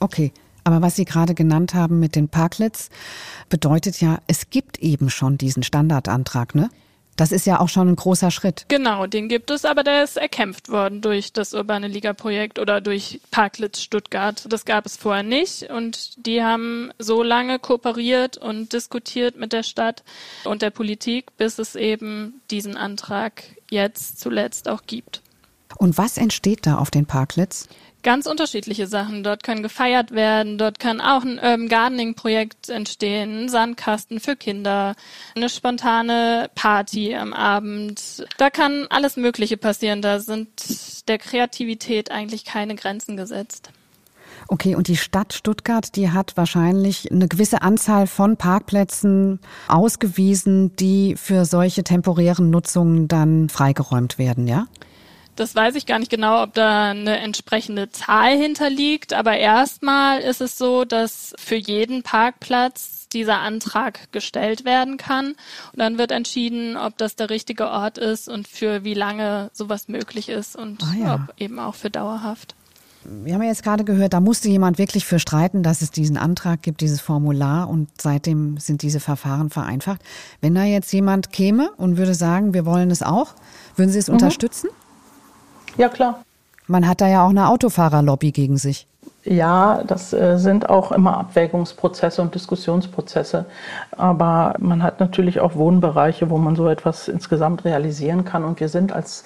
Okay. 0.00 0.34
Aber 0.64 0.82
was 0.82 0.96
Sie 0.96 1.04
gerade 1.04 1.34
genannt 1.34 1.74
haben 1.74 2.00
mit 2.00 2.16
den 2.16 2.28
Parklets, 2.28 2.88
bedeutet 3.48 4.00
ja, 4.00 4.18
es 4.26 4.50
gibt 4.50 4.78
eben 4.78 5.10
schon 5.10 5.38
diesen 5.38 5.62
Standardantrag, 5.62 6.54
ne? 6.54 6.70
Das 7.16 7.30
ist 7.30 7.46
ja 7.46 7.60
auch 7.60 7.68
schon 7.68 7.88
ein 7.88 7.96
großer 7.96 8.30
Schritt. 8.30 8.66
Genau, 8.68 9.06
den 9.06 9.28
gibt 9.28 9.50
es, 9.50 9.64
aber 9.64 9.84
der 9.84 10.02
ist 10.02 10.16
erkämpft 10.16 10.68
worden 10.68 11.00
durch 11.00 11.32
das 11.32 11.54
Urbane 11.54 11.86
Liga-Projekt 11.86 12.58
oder 12.58 12.80
durch 12.80 13.20
Parklitz 13.30 13.80
Stuttgart. 13.80 14.44
Das 14.48 14.64
gab 14.64 14.84
es 14.84 14.96
vorher 14.96 15.22
nicht 15.22 15.70
und 15.70 16.26
die 16.26 16.42
haben 16.42 16.90
so 16.98 17.22
lange 17.22 17.60
kooperiert 17.60 18.36
und 18.36 18.72
diskutiert 18.72 19.36
mit 19.36 19.52
der 19.52 19.62
Stadt 19.62 20.02
und 20.44 20.62
der 20.62 20.70
Politik, 20.70 21.36
bis 21.36 21.60
es 21.60 21.76
eben 21.76 22.40
diesen 22.50 22.76
Antrag 22.76 23.44
jetzt 23.70 24.18
zuletzt 24.18 24.68
auch 24.68 24.82
gibt. 24.86 25.22
Und 25.76 25.98
was 25.98 26.18
entsteht 26.18 26.66
da 26.66 26.78
auf 26.78 26.90
den 26.90 27.06
Parklets? 27.06 27.68
Ganz 28.04 28.26
unterschiedliche 28.26 28.86
Sachen. 28.86 29.24
Dort 29.24 29.42
können 29.42 29.64
gefeiert 29.64 30.12
werden, 30.12 30.58
dort 30.58 30.78
kann 30.78 31.00
auch 31.00 31.24
ein 31.24 31.38
Urban 31.38 31.68
Gardening-Projekt 31.68 32.68
entstehen, 32.68 33.44
ein 33.44 33.48
Sandkasten 33.48 34.20
für 34.20 34.36
Kinder, 34.36 34.94
eine 35.34 35.48
spontane 35.48 36.48
Party 36.54 37.16
am 37.16 37.32
Abend. 37.32 38.24
Da 38.38 38.50
kann 38.50 38.86
alles 38.90 39.16
Mögliche 39.16 39.56
passieren. 39.56 40.02
Da 40.02 40.20
sind 40.20 41.08
der 41.08 41.18
Kreativität 41.18 42.12
eigentlich 42.12 42.44
keine 42.44 42.76
Grenzen 42.76 43.16
gesetzt. 43.16 43.70
Okay, 44.48 44.74
und 44.74 44.88
die 44.88 44.96
Stadt 44.96 45.32
Stuttgart, 45.32 45.96
die 45.96 46.10
hat 46.10 46.36
wahrscheinlich 46.36 47.10
eine 47.10 47.28
gewisse 47.28 47.62
Anzahl 47.62 48.06
von 48.06 48.36
Parkplätzen 48.36 49.40
ausgewiesen, 49.68 50.76
die 50.76 51.16
für 51.16 51.44
solche 51.44 51.82
temporären 51.82 52.50
Nutzungen 52.50 53.08
dann 53.08 53.48
freigeräumt 53.48 54.18
werden, 54.18 54.46
ja? 54.46 54.66
Das 55.36 55.54
weiß 55.54 55.74
ich 55.74 55.86
gar 55.86 55.98
nicht 55.98 56.10
genau, 56.10 56.42
ob 56.42 56.54
da 56.54 56.90
eine 56.90 57.18
entsprechende 57.18 57.90
Zahl 57.90 58.36
hinterliegt, 58.36 59.12
aber 59.12 59.36
erstmal 59.36 60.20
ist 60.20 60.40
es 60.40 60.56
so, 60.56 60.84
dass 60.84 61.34
für 61.38 61.56
jeden 61.56 62.02
Parkplatz 62.02 63.08
dieser 63.08 63.40
Antrag 63.40 64.12
gestellt 64.12 64.64
werden 64.64 64.96
kann 64.96 65.28
und 65.28 65.78
dann 65.78 65.98
wird 65.98 66.10
entschieden, 66.10 66.76
ob 66.76 66.98
das 66.98 67.16
der 67.16 67.30
richtige 67.30 67.68
Ort 67.68 67.98
ist 67.98 68.28
und 68.28 68.46
für 68.48 68.84
wie 68.84 68.94
lange 68.94 69.50
sowas 69.52 69.88
möglich 69.88 70.28
ist 70.28 70.56
und 70.56 70.82
ah, 70.82 70.94
ja. 70.98 71.14
ob 71.14 71.40
eben 71.40 71.58
auch 71.58 71.74
für 71.74 71.90
dauerhaft. 71.90 72.54
Wir 73.04 73.34
haben 73.34 73.42
ja 73.42 73.48
jetzt 73.48 73.62
gerade 73.62 73.84
gehört, 73.84 74.14
da 74.14 74.20
musste 74.20 74.48
jemand 74.48 74.78
wirklich 74.78 75.04
für 75.04 75.18
streiten, 75.18 75.62
dass 75.62 75.82
es 75.82 75.90
diesen 75.90 76.16
Antrag 76.16 76.62
gibt, 76.62 76.80
dieses 76.80 77.00
Formular 77.00 77.68
und 77.68 77.88
seitdem 78.00 78.56
sind 78.56 78.82
diese 78.82 78.98
Verfahren 78.98 79.50
vereinfacht. 79.50 80.00
Wenn 80.40 80.54
da 80.54 80.64
jetzt 80.64 80.90
jemand 80.92 81.30
käme 81.30 81.70
und 81.76 81.98
würde 81.98 82.14
sagen, 82.14 82.54
wir 82.54 82.64
wollen 82.64 82.90
es 82.90 83.02
auch, 83.02 83.34
würden 83.76 83.90
Sie 83.90 83.98
es 83.98 84.08
mhm. 84.08 84.14
unterstützen? 84.14 84.70
Ja, 85.76 85.88
klar. 85.88 86.24
Man 86.66 86.88
hat 86.88 87.00
da 87.00 87.08
ja 87.08 87.24
auch 87.24 87.30
eine 87.30 87.48
Autofahrerlobby 87.48 88.32
gegen 88.32 88.56
sich. 88.56 88.86
Ja, 89.26 89.82
das 89.86 90.12
äh, 90.12 90.36
sind 90.36 90.68
auch 90.68 90.92
immer 90.92 91.16
Abwägungsprozesse 91.16 92.20
und 92.20 92.34
Diskussionsprozesse. 92.34 93.46
Aber 93.92 94.54
man 94.58 94.82
hat 94.82 95.00
natürlich 95.00 95.40
auch 95.40 95.54
Wohnbereiche, 95.54 96.28
wo 96.28 96.36
man 96.36 96.56
so 96.56 96.68
etwas 96.68 97.08
insgesamt 97.08 97.64
realisieren 97.64 98.26
kann. 98.26 98.44
Und 98.44 98.60
wir 98.60 98.68
sind 98.68 98.92
als 98.92 99.24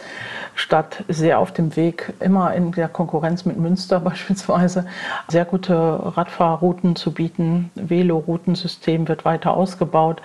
Stadt 0.54 1.02
sehr 1.08 1.40
auf 1.40 1.50
dem 1.50 1.74
Weg, 1.74 2.12
immer 2.20 2.54
in 2.54 2.70
der 2.72 2.88
Konkurrenz 2.88 3.44
mit 3.44 3.58
Münster 3.58 3.98
beispielsweise, 4.08 4.86
sehr 5.26 5.44
gute 5.44 5.74
Radfahrrouten 6.16 6.94
zu 6.94 7.12
bieten. 7.12 7.72
Veloroutensystem 7.74 9.08
wird 9.08 9.24
weiter 9.24 9.54
ausgebaut. 9.54 10.22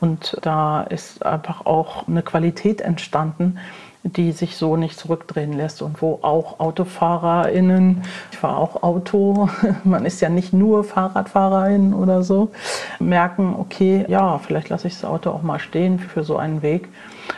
Und 0.00 0.36
da 0.42 0.82
ist 0.82 1.24
einfach 1.24 1.66
auch 1.66 2.06
eine 2.06 2.22
Qualität 2.22 2.80
entstanden, 2.80 3.58
die 4.06 4.32
sich 4.32 4.56
so 4.56 4.76
nicht 4.76 4.98
zurückdrehen 4.98 5.52
lässt 5.52 5.82
und 5.82 6.00
wo 6.00 6.20
auch 6.22 6.60
AutofahrerInnen, 6.60 8.02
ich 8.30 8.38
fahre 8.38 8.56
auch 8.56 8.82
Auto, 8.82 9.48
man 9.84 10.04
ist 10.04 10.20
ja 10.20 10.28
nicht 10.28 10.52
nur 10.52 10.84
FahrradfahrerInnen 10.84 11.94
oder 11.94 12.22
so, 12.22 12.50
merken, 12.98 13.54
okay, 13.58 14.04
ja, 14.08 14.38
vielleicht 14.38 14.68
lasse 14.68 14.88
ich 14.88 14.94
das 14.94 15.04
Auto 15.04 15.30
auch 15.30 15.42
mal 15.42 15.58
stehen 15.58 15.98
für 15.98 16.24
so 16.24 16.36
einen 16.36 16.62
Weg. 16.62 16.88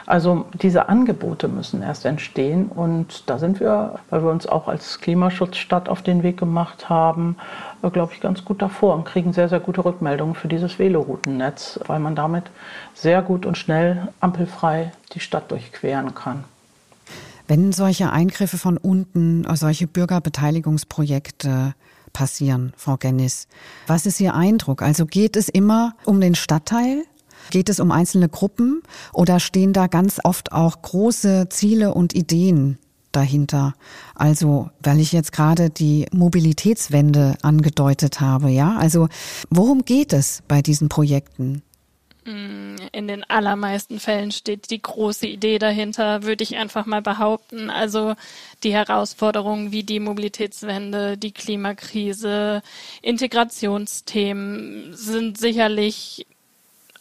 Also 0.06 0.46
diese 0.52 0.88
Angebote 0.88 1.48
müssen 1.48 1.82
erst 1.82 2.04
entstehen 2.04 2.66
und 2.66 3.28
da 3.28 3.38
sind 3.38 3.60
wir, 3.60 3.98
weil 4.10 4.22
wir 4.22 4.30
uns 4.30 4.46
auch 4.46 4.68
als 4.68 5.00
Klimaschutzstadt 5.00 5.88
auf 5.88 6.02
den 6.02 6.22
Weg 6.22 6.36
gemacht 6.36 6.88
haben, 6.88 7.36
äh, 7.82 7.90
glaube 7.90 8.12
ich, 8.12 8.20
ganz 8.20 8.44
gut 8.44 8.60
davor 8.60 8.94
und 8.94 9.04
kriegen 9.04 9.32
sehr, 9.32 9.48
sehr 9.48 9.60
gute 9.60 9.84
Rückmeldungen 9.84 10.34
für 10.34 10.48
dieses 10.48 10.78
Veloroutennetz, 10.78 11.80
weil 11.86 12.00
man 12.00 12.14
damit 12.14 12.44
sehr 12.94 13.22
gut 13.22 13.46
und 13.46 13.56
schnell 13.56 14.08
ampelfrei 14.20 14.92
die 15.14 15.20
Stadt 15.20 15.50
durchqueren 15.50 16.14
kann. 16.14 16.44
Wenn 17.48 17.72
solche 17.72 18.12
Eingriffe 18.12 18.58
von 18.58 18.76
unten, 18.76 19.44
äh, 19.44 19.56
solche 19.56 19.86
Bürgerbeteiligungsprojekte 19.86 21.74
passieren, 22.12 22.72
Frau 22.76 22.96
Gennis, 22.98 23.48
was 23.86 24.06
ist 24.06 24.20
Ihr 24.20 24.34
Eindruck? 24.34 24.82
Also 24.82 25.06
geht 25.06 25.34
es 25.34 25.48
immer 25.48 25.94
um 26.04 26.20
den 26.20 26.34
Stadtteil? 26.34 27.04
Geht 27.50 27.70
es 27.70 27.80
um 27.80 27.90
einzelne 27.90 28.28
Gruppen 28.28 28.82
oder 29.14 29.40
stehen 29.40 29.72
da 29.72 29.86
ganz 29.86 30.20
oft 30.22 30.52
auch 30.52 30.82
große 30.82 31.48
Ziele 31.48 31.94
und 31.94 32.14
Ideen 32.14 32.78
dahinter? 33.12 33.72
Also, 34.14 34.68
weil 34.82 35.00
ich 35.00 35.12
jetzt 35.12 35.32
gerade 35.32 35.70
die 35.70 36.06
Mobilitätswende 36.12 37.36
angedeutet 37.40 38.20
habe, 38.20 38.50
ja? 38.50 38.76
Also, 38.76 39.08
worum 39.48 39.86
geht 39.86 40.12
es 40.12 40.42
bei 40.46 40.60
diesen 40.60 40.90
Projekten? 40.90 41.62
Mm, 42.28 42.76
in 42.92 43.08
den 43.08 43.24
allermeisten 43.24 43.98
Fällen 44.00 44.32
steht 44.32 44.70
die 44.70 44.82
große 44.82 45.26
Idee 45.26 45.58
dahinter, 45.58 46.24
würde 46.24 46.44
ich 46.44 46.56
einfach 46.56 46.84
mal 46.84 47.00
behaupten. 47.00 47.70
Also 47.70 48.14
die 48.64 48.72
Herausforderungen 48.74 49.72
wie 49.72 49.82
die 49.82 49.98
Mobilitätswende, 49.98 51.16
die 51.16 51.32
Klimakrise, 51.32 52.62
Integrationsthemen 53.00 54.94
sind 54.94 55.38
sicherlich 55.38 56.26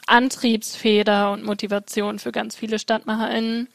Antriebsfeder 0.06 1.32
und 1.34 1.44
Motivation 1.44 2.20
für 2.20 2.32
ganz 2.32 2.56
viele 2.56 2.80
StadtmacherInnen. 2.80 3.68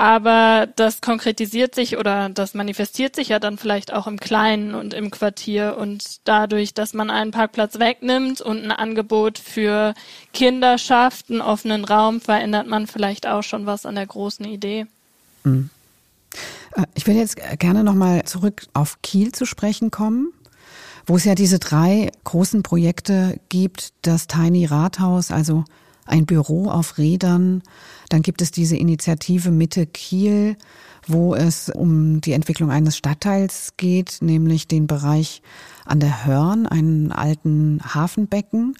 Aber 0.00 0.66
das 0.76 1.02
konkretisiert 1.02 1.74
sich 1.74 1.98
oder 1.98 2.30
das 2.30 2.54
manifestiert 2.54 3.14
sich 3.14 3.28
ja 3.28 3.38
dann 3.38 3.58
vielleicht 3.58 3.92
auch 3.92 4.06
im 4.06 4.18
Kleinen 4.18 4.74
und 4.74 4.94
im 4.94 5.10
Quartier 5.10 5.76
und 5.78 6.20
dadurch, 6.24 6.72
dass 6.72 6.94
man 6.94 7.10
einen 7.10 7.32
Parkplatz 7.32 7.78
wegnimmt 7.78 8.40
und 8.40 8.64
ein 8.64 8.72
Angebot 8.72 9.38
für 9.38 9.92
Kinder 10.32 10.78
schafft, 10.78 11.30
einen 11.30 11.42
offenen 11.42 11.84
Raum, 11.84 12.22
verändert 12.22 12.66
man 12.66 12.86
vielleicht 12.86 13.26
auch 13.26 13.42
schon 13.42 13.66
was 13.66 13.84
an 13.84 13.94
der 13.94 14.06
großen 14.06 14.46
Idee. 14.46 14.86
Mhm. 15.44 15.68
Äh, 16.76 16.86
ich 16.94 17.06
will 17.06 17.16
jetzt 17.16 17.36
gerne 17.58 17.84
nochmal 17.84 18.24
zurück 18.24 18.68
auf 18.72 19.02
Kiel 19.02 19.32
zu 19.32 19.44
sprechen 19.44 19.90
kommen, 19.90 20.32
wo 21.04 21.16
es 21.16 21.26
ja 21.26 21.34
diese 21.34 21.58
drei 21.58 22.10
großen 22.24 22.62
Projekte 22.62 23.38
gibt, 23.50 23.92
das 24.00 24.28
Tiny 24.28 24.64
Rathaus, 24.64 25.30
also 25.30 25.66
ein 26.10 26.26
Büro 26.26 26.68
auf 26.68 26.98
Rädern. 26.98 27.62
Dann 28.08 28.22
gibt 28.22 28.42
es 28.42 28.50
diese 28.50 28.76
Initiative 28.76 29.50
Mitte 29.50 29.86
Kiel, 29.86 30.56
wo 31.06 31.34
es 31.34 31.68
um 31.70 32.20
die 32.20 32.32
Entwicklung 32.32 32.70
eines 32.70 32.96
Stadtteils 32.96 33.74
geht, 33.76 34.18
nämlich 34.20 34.68
den 34.68 34.86
Bereich 34.86 35.42
an 35.84 35.98
der 35.98 36.24
Hörn, 36.24 36.66
einen 36.66 37.10
alten 37.10 37.80
Hafenbecken 37.82 38.76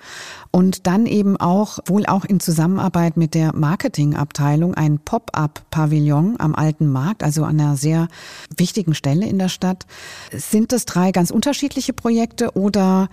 und 0.51 0.87
dann 0.87 1.07
eben 1.07 1.37
auch, 1.39 1.79
wohl 1.87 2.07
auch 2.07 2.25
in 2.25 2.39
Zusammenarbeit 2.41 3.17
mit 3.17 3.35
der 3.35 3.55
Marketingabteilung, 3.55 4.75
ein 4.75 4.99
Pop-up-Pavillon 4.99 6.37
am 6.39 6.55
alten 6.55 6.89
Markt, 6.89 7.23
also 7.23 7.45
an 7.45 7.59
einer 7.59 7.77
sehr 7.77 8.09
wichtigen 8.57 8.95
Stelle 8.95 9.27
in 9.27 9.39
der 9.39 9.49
Stadt. 9.49 9.87
Sind 10.33 10.73
das 10.73 10.85
drei 10.85 11.11
ganz 11.13 11.31
unterschiedliche 11.31 11.93
Projekte 11.93 12.53
oder 12.53 13.09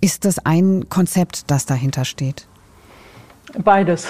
ist 0.00 0.24
das 0.24 0.38
ein 0.38 0.88
Konzept, 0.88 1.50
das 1.50 1.66
dahinter 1.66 2.04
steht? 2.04 2.48
Beides. 3.58 4.08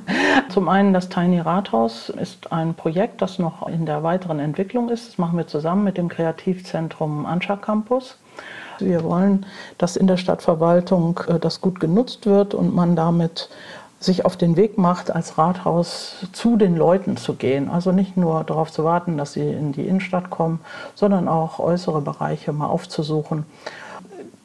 Zum 0.50 0.68
einen 0.68 0.92
das 0.92 1.08
Tiny 1.08 1.40
Rathaus 1.40 2.10
ist 2.10 2.52
ein 2.52 2.74
Projekt, 2.74 3.22
das 3.22 3.38
noch 3.38 3.66
in 3.66 3.86
der 3.86 4.02
weiteren 4.02 4.38
Entwicklung 4.38 4.88
ist. 4.88 5.08
Das 5.08 5.18
machen 5.18 5.38
wir 5.38 5.46
zusammen 5.46 5.84
mit 5.84 5.96
dem 5.96 6.08
Kreativzentrum 6.08 7.26
Anscha 7.26 7.56
Campus. 7.56 8.18
Wir 8.78 9.02
wollen, 9.02 9.46
dass 9.78 9.96
in 9.96 10.06
der 10.06 10.16
Stadtverwaltung 10.16 11.20
äh, 11.28 11.38
das 11.38 11.60
gut 11.60 11.80
genutzt 11.80 12.26
wird 12.26 12.54
und 12.54 12.74
man 12.74 12.94
damit 12.94 13.48
sich 14.00 14.26
auf 14.26 14.36
den 14.36 14.56
Weg 14.56 14.76
macht, 14.76 15.10
als 15.10 15.38
Rathaus 15.38 16.26
zu 16.32 16.56
den 16.56 16.76
Leuten 16.76 17.16
zu 17.16 17.34
gehen. 17.34 17.70
Also 17.70 17.90
nicht 17.90 18.16
nur 18.16 18.44
darauf 18.44 18.70
zu 18.70 18.84
warten, 18.84 19.16
dass 19.16 19.32
sie 19.32 19.48
in 19.48 19.72
die 19.72 19.86
Innenstadt 19.86 20.28
kommen, 20.28 20.60
sondern 20.94 21.26
auch 21.26 21.58
äußere 21.58 22.02
Bereiche 22.02 22.52
mal 22.52 22.66
aufzusuchen 22.66 23.46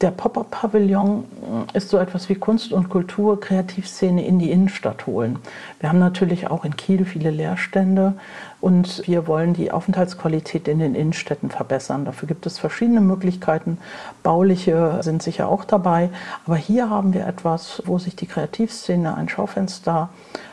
der 0.01 0.11
Pop-up-Pavillon 0.11 1.25
ist 1.73 1.89
so 1.89 1.97
etwas 1.97 2.29
wie 2.29 2.35
Kunst 2.35 2.71
und 2.71 2.89
Kultur, 2.89 3.39
Kreativszene 3.39 4.25
in 4.25 4.39
die 4.39 4.49
Innenstadt 4.49 5.05
holen. 5.07 5.39
Wir 5.81 5.89
haben 5.89 5.99
natürlich 5.99 6.49
auch 6.49 6.63
in 6.63 6.77
Kiel 6.77 7.03
viele 7.03 7.31
Leerstände 7.31 8.13
und 8.61 9.05
wir 9.07 9.27
wollen 9.27 9.53
die 9.53 9.71
Aufenthaltsqualität 9.71 10.69
in 10.69 10.79
den 10.79 10.95
Innenstädten 10.95 11.49
verbessern. 11.49 12.05
Dafür 12.05 12.27
gibt 12.27 12.45
es 12.45 12.59
verschiedene 12.59 13.01
Möglichkeiten. 13.01 13.77
Bauliche 14.23 14.99
sind 15.01 15.21
sicher 15.21 15.49
auch 15.49 15.65
dabei. 15.65 16.09
Aber 16.45 16.55
hier 16.55 16.89
haben 16.89 17.13
wir 17.13 17.27
etwas, 17.27 17.83
wo 17.85 17.99
sich 17.99 18.15
die 18.15 18.25
Kreativszene 18.25 19.15
ein 19.15 19.27
Schaufenster 19.27 20.09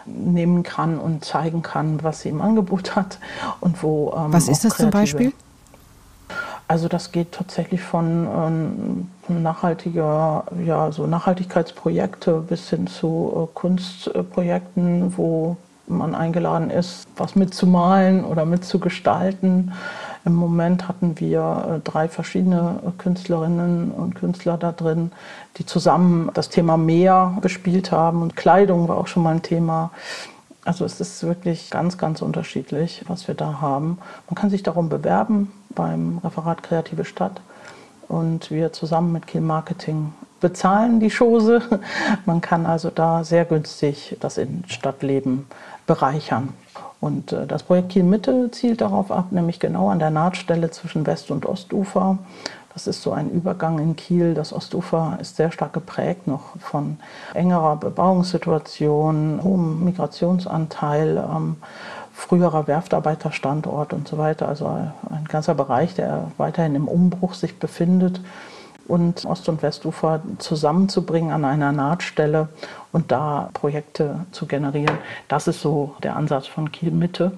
nehmen 0.06 0.64
kann 0.64 0.98
und 0.98 1.24
zeigen 1.24 1.62
kann, 1.62 2.02
was 2.02 2.20
sie 2.20 2.30
im 2.30 2.40
Angebot 2.40 2.96
hat 2.96 3.18
und 3.60 3.82
wo. 3.82 4.12
Ähm, 4.16 4.32
was 4.32 4.48
ist 4.48 4.64
das 4.64 4.76
zum 4.76 4.90
Beispiel? 4.90 5.32
Also 6.68 6.88
das 6.88 7.12
geht 7.12 7.32
tatsächlich 7.32 7.80
von 7.80 9.08
ähm, 9.28 9.42
nachhaltiger, 9.42 10.44
ja, 10.64 10.90
so 10.90 11.06
Nachhaltigkeitsprojekte 11.06 12.40
bis 12.48 12.70
hin 12.70 12.88
zu 12.88 13.32
äh, 13.48 13.54
Kunstprojekten, 13.54 15.16
wo 15.16 15.56
man 15.86 16.16
eingeladen 16.16 16.70
ist, 16.70 17.06
was 17.16 17.36
mitzumalen 17.36 18.24
oder 18.24 18.44
mitzugestalten. 18.44 19.72
Im 20.24 20.34
Moment 20.34 20.88
hatten 20.88 21.20
wir 21.20 21.76
äh, 21.76 21.80
drei 21.88 22.08
verschiedene 22.08 22.80
Künstlerinnen 22.98 23.92
und 23.92 24.16
Künstler 24.16 24.56
da 24.56 24.72
drin, 24.72 25.12
die 25.58 25.66
zusammen 25.66 26.30
das 26.34 26.48
Thema 26.48 26.76
Meer 26.76 27.38
gespielt 27.42 27.92
haben 27.92 28.22
und 28.22 28.34
Kleidung 28.34 28.88
war 28.88 28.96
auch 28.96 29.06
schon 29.06 29.22
mal 29.22 29.36
ein 29.36 29.42
Thema. 29.42 29.92
Also 30.64 30.84
es 30.84 31.00
ist 31.00 31.22
wirklich 31.22 31.70
ganz, 31.70 31.96
ganz 31.96 32.22
unterschiedlich, 32.22 33.04
was 33.06 33.28
wir 33.28 33.36
da 33.36 33.60
haben. 33.60 33.98
Man 34.28 34.34
kann 34.34 34.50
sich 34.50 34.64
darum 34.64 34.88
bewerben 34.88 35.52
beim 35.76 36.18
Referat 36.24 36.64
Kreative 36.64 37.04
Stadt 37.04 37.40
und 38.08 38.50
wir 38.50 38.72
zusammen 38.72 39.12
mit 39.12 39.28
Kiel 39.28 39.40
Marketing 39.42 40.12
bezahlen 40.40 40.98
die 40.98 41.10
Chose. 41.10 41.62
Man 42.26 42.40
kann 42.40 42.66
also 42.66 42.90
da 42.90 43.22
sehr 43.22 43.44
günstig 43.44 44.16
das 44.20 44.38
Innenstadtleben 44.38 45.46
bereichern. 45.86 46.48
Und 47.00 47.32
äh, 47.32 47.46
das 47.46 47.62
Projekt 47.62 47.90
Kiel 47.90 48.02
Mitte 48.02 48.50
zielt 48.50 48.80
darauf 48.80 49.12
ab, 49.12 49.26
nämlich 49.30 49.60
genau 49.60 49.88
an 49.90 50.00
der 50.00 50.10
Nahtstelle 50.10 50.70
zwischen 50.70 51.06
West- 51.06 51.30
und 51.30 51.46
Ostufer 51.46 52.18
das 52.76 52.86
ist 52.86 53.00
so 53.00 53.12
ein 53.12 53.30
Übergang 53.30 53.78
in 53.78 53.96
Kiel. 53.96 54.34
Das 54.34 54.52
Ostufer 54.52 55.16
ist 55.18 55.36
sehr 55.36 55.50
stark 55.50 55.72
geprägt 55.72 56.26
noch 56.26 56.58
von 56.58 56.98
engerer 57.32 57.76
Bebauungssituation, 57.76 59.40
hohem 59.42 59.82
Migrationsanteil, 59.82 61.16
ähm, 61.16 61.56
früherer 62.16 62.66
Werftarbeiterstandort 62.66 63.92
und 63.92 64.08
so 64.08 64.16
weiter. 64.16 64.48
Also 64.48 64.66
ein 64.66 65.26
ganzer 65.28 65.54
Bereich, 65.54 65.94
der 65.94 66.32
weiterhin 66.38 66.74
im 66.74 66.88
Umbruch 66.88 67.34
sich 67.34 67.58
befindet 67.58 68.20
und 68.88 69.24
Ost- 69.26 69.48
und 69.50 69.62
Westufer 69.62 70.22
zusammenzubringen 70.38 71.30
an 71.30 71.44
einer 71.44 71.72
Nahtstelle 71.72 72.48
und 72.90 73.12
da 73.12 73.50
Projekte 73.52 74.24
zu 74.32 74.46
generieren. 74.46 74.96
Das 75.28 75.46
ist 75.46 75.60
so 75.60 75.94
der 76.02 76.16
Ansatz 76.16 76.46
von 76.46 76.72
Kiel 76.72 76.90
Mitte. 76.90 77.32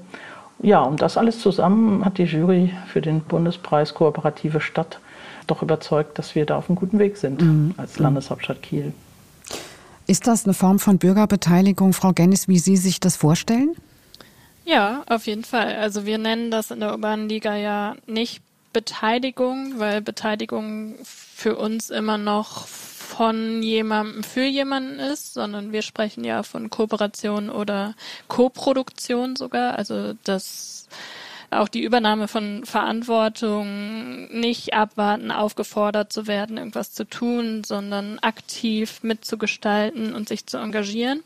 Ja, 0.61 0.83
und 0.83 1.03
das 1.03 1.17
alles 1.17 1.41
zusammen 1.41 2.05
hat 2.05 2.19
die 2.19 2.25
Jury 2.25 2.73
für 2.87 3.01
den 3.01 3.21
Bundespreis 3.21 3.95
Kooperative 3.95 4.61
Stadt 4.61 5.01
doch 5.49 5.63
überzeugt, 5.63 6.19
dass 6.19 6.35
wir 6.35 6.47
da 6.47 6.57
auf 6.57 6.71
einem 6.71 6.77
guten 6.77 6.99
Weg 7.01 7.17
sind 7.17 7.43
mhm. 7.43 7.75
als 7.77 7.99
Landeshauptstadt 7.99 8.63
Kiel. 8.63 8.93
Ist 10.07 10.27
das 10.27 10.45
eine 10.45 10.55
Form 10.55 10.79
von 10.79 10.99
Bürgerbeteiligung, 10.99 11.93
Frau 11.93 12.13
Gennis, 12.13 12.49
wie 12.49 12.59
Sie 12.59 12.77
sich 12.77 13.01
das 13.01 13.17
vorstellen? 13.17 13.75
Ja, 14.69 15.03
auf 15.09 15.27
jeden 15.27 15.45
Fall. 15.45 15.77
Also 15.77 16.05
wir 16.05 16.19
nennen 16.19 16.51
das 16.51 16.71
in 16.71 16.81
der 16.81 16.93
urbanen 16.93 17.27
Liga 17.27 17.57
ja 17.57 17.97
nicht 18.07 18.43
Beteiligung, 18.75 19.79
weil 19.79 20.03
Beteiligung 20.03 20.97
für 21.05 21.57
uns 21.57 21.89
immer 21.89 22.19
noch 22.19 22.67
von 22.67 23.63
jemandem 23.63 24.23
für 24.23 24.45
jemanden 24.45 24.99
ist, 24.99 25.33
sondern 25.33 25.73
wir 25.73 25.81
sprechen 25.81 26.23
ja 26.23 26.43
von 26.43 26.69
Kooperation 26.69 27.49
oder 27.49 27.95
Koproduktion 28.29 29.37
sogar. 29.37 29.79
Also 29.79 30.13
das 30.25 30.87
auch 31.51 31.69
die 31.69 31.83
Übernahme 31.83 32.29
von 32.29 32.67
Verantwortung, 32.67 34.31
nicht 34.39 34.75
abwarten, 34.75 35.31
aufgefordert 35.31 36.13
zu 36.13 36.27
werden, 36.27 36.59
irgendwas 36.59 36.93
zu 36.93 37.05
tun, 37.05 37.65
sondern 37.65 38.19
aktiv 38.19 39.03
mitzugestalten 39.03 40.15
und 40.15 40.29
sich 40.29 40.45
zu 40.45 40.59
engagieren. 40.59 41.23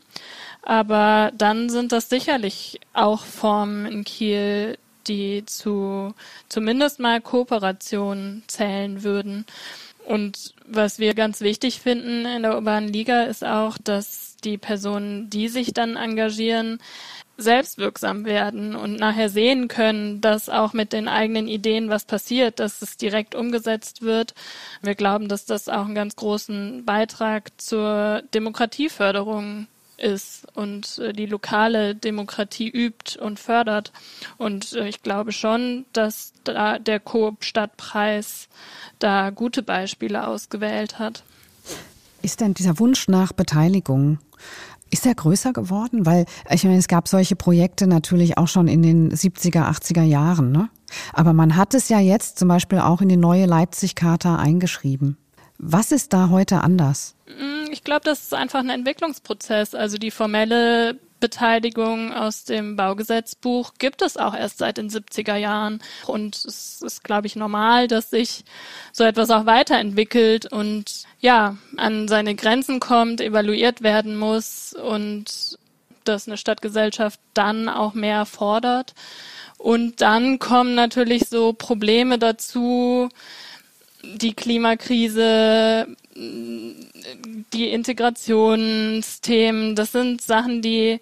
Aber 0.63 1.31
dann 1.37 1.69
sind 1.69 1.91
das 1.91 2.09
sicherlich 2.09 2.79
auch 2.93 3.23
Formen 3.25 3.85
in 3.85 4.03
Kiel, 4.05 4.77
die 5.07 5.45
zu 5.45 6.13
zumindest 6.47 6.99
mal 6.99 7.19
Kooperation 7.21 8.43
zählen 8.47 9.03
würden. 9.03 9.45
Und 10.05 10.53
was 10.65 10.99
wir 10.99 11.13
ganz 11.13 11.41
wichtig 11.41 11.79
finden 11.79 12.25
in 12.25 12.43
der 12.43 12.55
urbanen 12.55 12.89
Liga 12.89 13.23
ist 13.23 13.43
auch, 13.45 13.77
dass 13.77 14.35
die 14.43 14.57
Personen, 14.57 15.29
die 15.29 15.47
sich 15.47 15.73
dann 15.73 15.95
engagieren, 15.95 16.79
selbstwirksam 17.37 18.25
werden 18.25 18.75
und 18.75 18.95
nachher 18.97 19.29
sehen 19.29 19.67
können, 19.67 20.21
dass 20.21 20.49
auch 20.49 20.73
mit 20.73 20.93
den 20.93 21.07
eigenen 21.07 21.47
Ideen 21.47 21.89
was 21.89 22.05
passiert, 22.05 22.59
dass 22.59 22.81
es 22.81 22.95
direkt 22.97 23.33
umgesetzt 23.33 24.01
wird. 24.01 24.33
Wir 24.81 24.93
glauben, 24.93 25.29
dass 25.29 25.45
das 25.45 25.67
auch 25.67 25.85
einen 25.85 25.95
ganz 25.95 26.15
großen 26.15 26.85
Beitrag 26.85 27.49
zur 27.59 28.21
Demokratieförderung 28.33 29.67
ist 29.97 30.45
und 30.55 30.99
äh, 30.99 31.13
die 31.13 31.25
lokale 31.25 31.95
Demokratie 31.95 32.69
übt 32.69 33.19
und 33.19 33.39
fördert. 33.39 33.91
Und 34.37 34.73
äh, 34.73 34.87
ich 34.87 35.01
glaube 35.01 35.31
schon, 35.31 35.85
dass 35.93 36.33
da 36.43 36.79
der 36.79 36.99
Coop 36.99 37.43
Stadtpreis 37.43 38.47
da 38.99 39.29
gute 39.29 39.63
Beispiele 39.63 40.27
ausgewählt 40.27 40.99
hat. 40.99 41.23
Ist 42.21 42.41
denn 42.41 42.53
dieser 42.53 42.79
Wunsch 42.79 43.07
nach 43.07 43.33
Beteiligung 43.33 44.19
ist 44.93 45.07
er 45.07 45.15
größer 45.15 45.53
geworden? 45.53 46.05
Weil 46.05 46.25
ich 46.49 46.63
meine, 46.63 46.77
es 46.77 46.87
gab 46.87 47.07
solche 47.07 47.35
Projekte 47.35 47.87
natürlich 47.87 48.37
auch 48.37 48.47
schon 48.47 48.67
in 48.67 48.83
den 48.83 49.11
70er, 49.11 49.67
80er 49.67 50.03
Jahren, 50.03 50.51
ne? 50.51 50.69
Aber 51.11 51.33
man 51.33 51.55
hat 51.55 51.73
es 51.73 51.89
ja 51.89 51.99
jetzt 51.99 52.37
zum 52.37 52.47
Beispiel 52.47 52.77
auch 52.79 53.01
in 53.01 53.09
die 53.09 53.17
neue 53.17 53.47
Leipzig-Charta 53.47 54.35
eingeschrieben. 54.35 55.17
Was 55.57 55.91
ist 55.91 56.13
da 56.13 56.29
heute 56.29 56.61
anders? 56.61 57.15
Mm, 57.27 57.71
ich 57.71 57.83
glaube, 57.83 58.01
das 58.05 58.23
ist 58.23 58.33
einfach 58.33 58.59
ein 58.59 58.69
Entwicklungsprozess. 58.69 59.75
Also 59.75 59.97
die 59.97 60.11
formelle 60.11 60.99
Beteiligung 61.23 62.11
aus 62.11 62.43
dem 62.43 62.75
Baugesetzbuch 62.75 63.75
gibt 63.79 64.01
es 64.01 64.17
auch 64.17 64.35
erst 64.35 64.57
seit 64.57 64.77
den 64.77 64.89
70er 64.89 65.37
Jahren. 65.37 65.81
Und 66.05 66.35
es 66.35 66.81
ist, 66.81 67.05
glaube 67.05 67.27
ich, 67.27 67.37
normal, 67.37 67.87
dass 67.87 68.09
sich 68.09 68.43
so 68.91 69.05
etwas 69.05 69.29
auch 69.29 69.45
weiterentwickelt 69.45 70.51
und 70.51 71.03
ja, 71.21 71.55
an 71.77 72.09
seine 72.09 72.35
Grenzen 72.35 72.81
kommt, 72.81 73.21
evaluiert 73.21 73.81
werden 73.83 74.17
muss 74.17 74.73
und 74.73 75.57
dass 76.03 76.27
eine 76.27 76.35
Stadtgesellschaft 76.35 77.21
dann 77.33 77.69
auch 77.69 77.93
mehr 77.93 78.25
fordert. 78.25 78.93
Und 79.57 80.01
dann 80.01 80.39
kommen 80.39 80.75
natürlich 80.75 81.29
so 81.29 81.53
Probleme 81.53 82.19
dazu, 82.19 83.07
die 84.03 84.33
Klimakrise, 84.33 85.87
die 86.15 87.69
Integrationsthemen, 87.69 89.75
das 89.75 89.91
sind 89.91 90.21
Sachen, 90.21 90.61
die 90.61 90.99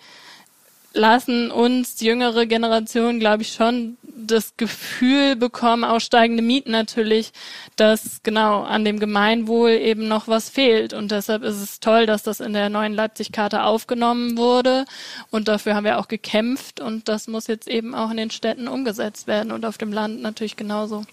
lassen 0.94 1.52
uns, 1.52 1.96
die 1.96 2.06
jüngere 2.06 2.46
Generation, 2.46 3.20
glaube 3.20 3.44
ich, 3.44 3.54
schon 3.54 3.98
das 4.04 4.56
Gefühl 4.58 5.36
bekommen, 5.36 5.84
auch 5.84 6.00
steigende 6.00 6.44
Mieten 6.44 6.72
natürlich, 6.72 7.32
dass 7.76 8.22
genau 8.24 8.64
an 8.64 8.86
dem 8.86 9.00
Gemeinwohl 9.00 9.72
eben 9.72 10.08
noch 10.08 10.28
was 10.28 10.50
fehlt. 10.50 10.94
Und 10.94 11.12
deshalb 11.12 11.44
ist 11.44 11.62
es 11.62 11.80
toll, 11.80 12.06
dass 12.06 12.24
das 12.24 12.40
in 12.40 12.54
der 12.54 12.70
neuen 12.70 12.94
Leipzig-Karte 12.94 13.64
aufgenommen 13.64 14.38
wurde. 14.38 14.86
Und 15.32 15.48
dafür 15.48 15.76
haben 15.76 15.86
wir 15.86 16.00
auch 16.00 16.08
gekämpft. 16.08 16.80
Und 16.80 17.08
das 17.08 17.28
muss 17.28 17.48
jetzt 17.48 17.68
eben 17.68 17.96
auch 17.96 18.12
in 18.12 18.18
den 18.18 18.32
Städten 18.32 18.68
umgesetzt 18.68 19.28
werden 19.28 19.52
und 19.52 19.66
auf 19.66 19.78
dem 19.78 19.94
Land 19.94 20.22
natürlich 20.22 20.56
genauso. 20.56 21.06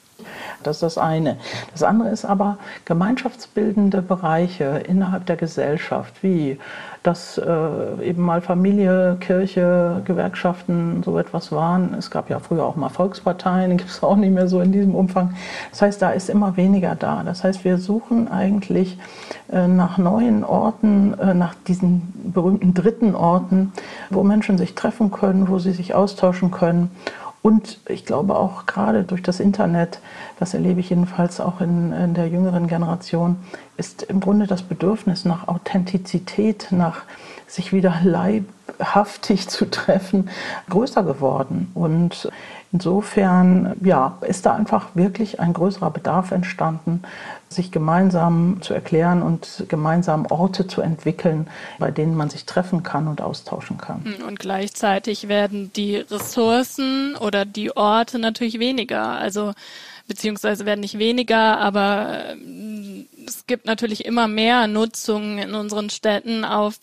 Das 0.63 0.77
ist 0.77 0.83
das 0.83 0.99
eine. 0.99 1.37
Das 1.73 1.83
andere 1.83 2.09
ist 2.11 2.25
aber 2.25 2.59
gemeinschaftsbildende 2.85 4.03
Bereiche 4.03 4.83
innerhalb 4.89 5.27
der 5.27 5.37
Gesellschaft, 5.37 6.23
wie 6.23 6.59
dass 7.03 7.39
äh, 7.39 8.03
eben 8.03 8.23
mal 8.23 8.41
Familie, 8.41 9.17
Kirche, 9.21 10.03
Gewerkschaften 10.05 11.03
so 11.05 11.19
etwas 11.19 11.53
waren. 11.53 11.95
Es 11.95 12.11
gab 12.11 12.29
ja 12.29 12.39
früher 12.39 12.65
auch 12.65 12.77
mal 12.77 12.89
Volksparteien, 12.89 13.77
gibt 13.77 13.91
es 13.91 14.03
auch 14.03 14.17
nicht 14.17 14.33
mehr 14.35 14.49
so 14.49 14.61
in 14.61 14.73
diesem 14.73 14.95
Umfang. 14.95 15.35
Das 15.71 15.83
heißt, 15.83 16.03
da 16.03 16.11
ist 16.11 16.29
immer 16.29 16.57
weniger 16.57 16.95
da. 16.95 17.23
Das 17.25 17.45
heißt, 17.45 17.65
wir 17.65 17.79
suchen 17.79 18.29
eigentlich 18.29 18.99
äh, 19.51 19.69
nach 19.69 19.97
neuen 19.97 20.45
Orten, 20.45 21.15
äh, 21.19 21.35
nach 21.35 21.55
diesen 21.67 22.13
berühmten 22.35 22.75
dritten 22.75 23.15
Orten, 23.15 23.73
wo 24.11 24.23
Menschen 24.23 24.59
sich 24.59 24.75
treffen 24.75 25.11
können, 25.11 25.49
wo 25.49 25.59
sie 25.59 25.73
sich 25.73 25.95
austauschen 25.95 26.51
können 26.51 26.91
und 27.43 27.79
ich 27.89 28.05
glaube 28.05 28.37
auch 28.37 28.67
gerade 28.67 29.05
durch 29.05 29.23
das 29.23 29.39
Internet, 29.41 30.01
das 30.39 30.55
erlebe 30.55 30.81
ich 30.81 30.91
jedenfalls 30.91 31.41
auch 31.41 31.61
in, 31.61 31.93
in, 31.93 32.15
der 32.15 32.29
jüngeren 32.29 32.67
Generation, 32.67 33.37
ist 33.77 34.03
im 34.03 34.21
Grunde 34.21 34.47
das 34.47 34.63
Bedürfnis 34.63 35.25
nach 35.25 35.47
Authentizität, 35.47 36.69
nach 36.71 37.03
sich 37.47 37.73
wieder 37.73 38.01
leibhaftig 38.03 39.49
zu 39.49 39.71
treffen, 39.71 40.31
größer 40.69 41.05
geworden. 41.05 41.71
Und 41.75 42.29
insofern 42.73 43.77
ja, 43.83 44.19
ist 44.21 44.47
da 44.47 44.55
einfach 44.55 44.95
wirklich 44.95 45.41
ein 45.41 45.53
größerer 45.53 45.91
Bedarf 45.91 46.31
entstanden, 46.33 47.03
sich 47.49 47.73
gemeinsam 47.73 48.59
zu 48.61 48.75
erklären 48.75 49.23
und 49.23 49.65
gemeinsam 49.69 50.27
Orte 50.27 50.67
zu 50.67 50.83
entwickeln, 50.83 51.49
bei 51.79 51.91
denen 51.91 52.15
man 52.15 52.29
sich 52.29 52.45
treffen 52.45 52.83
kann 52.83 53.09
und 53.09 53.23
austauschen 53.23 53.79
kann. 53.79 54.05
Und 54.27 54.39
gleichzeitig 54.39 55.29
werden 55.29 55.73
die 55.75 55.97
Ressourcen 55.97 57.17
oder 57.17 57.45
die 57.47 57.75
Orte 57.75 58.19
natürlich 58.19 58.59
weniger. 58.59 59.13
Also 59.13 59.55
beziehungsweise 60.09 60.67
werden 60.67 60.81
nicht 60.81 60.99
weniger, 60.99 61.59
aber 61.59 62.25
ähm, 62.33 63.07
es 63.27 63.47
gibt 63.47 63.67
natürlich 63.67 64.05
immer 64.05 64.27
mehr 64.27 64.67
Nutzungen 64.67 65.39
in 65.39 65.55
unseren 65.55 65.91
Städten 65.91 66.45
auf 66.45 66.77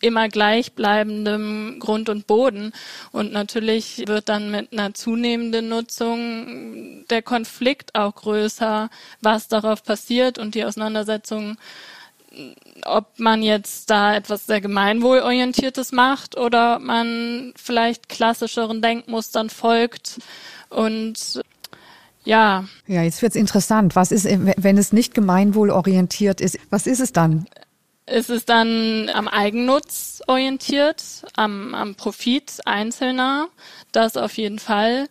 immer 0.00 0.28
gleichbleibendem 0.28 1.78
Grund 1.78 2.08
und 2.08 2.26
Boden. 2.26 2.72
Und 3.12 3.32
natürlich 3.32 4.04
wird 4.06 4.28
dann 4.28 4.50
mit 4.50 4.72
einer 4.72 4.92
zunehmenden 4.92 5.68
Nutzung 5.68 7.06
der 7.08 7.22
Konflikt 7.22 7.94
auch 7.94 8.14
größer, 8.14 8.90
was 9.20 9.48
darauf 9.48 9.84
passiert 9.84 10.38
und 10.38 10.54
die 10.54 10.64
Auseinandersetzung 10.64 11.56
ob 12.84 13.18
man 13.18 13.44
jetzt 13.44 13.90
da 13.90 14.16
etwas 14.16 14.46
sehr 14.46 14.60
gemeinwohlorientiertes 14.60 15.92
macht 15.92 16.36
oder 16.36 16.80
man 16.80 17.52
vielleicht 17.56 18.08
klassischeren 18.08 18.82
Denkmustern 18.82 19.50
folgt 19.50 20.18
und 20.68 21.42
ja. 22.24 22.64
Ja, 22.86 23.02
jetzt 23.02 23.22
wird's 23.22 23.36
interessant. 23.36 23.96
Was 23.96 24.12
ist, 24.12 24.26
wenn 24.26 24.78
es 24.78 24.92
nicht 24.92 25.14
gemeinwohlorientiert 25.14 26.40
ist? 26.40 26.58
Was 26.70 26.86
ist 26.86 27.00
es 27.00 27.12
dann? 27.12 27.46
Es 28.06 28.28
ist 28.28 28.50
dann 28.50 29.08
am 29.14 29.28
Eigennutz 29.28 30.22
orientiert, 30.26 31.02
am, 31.36 31.74
am 31.74 31.94
Profit 31.94 32.60
Einzelner, 32.66 33.48
das 33.92 34.18
auf 34.18 34.36
jeden 34.36 34.58
Fall. 34.58 35.08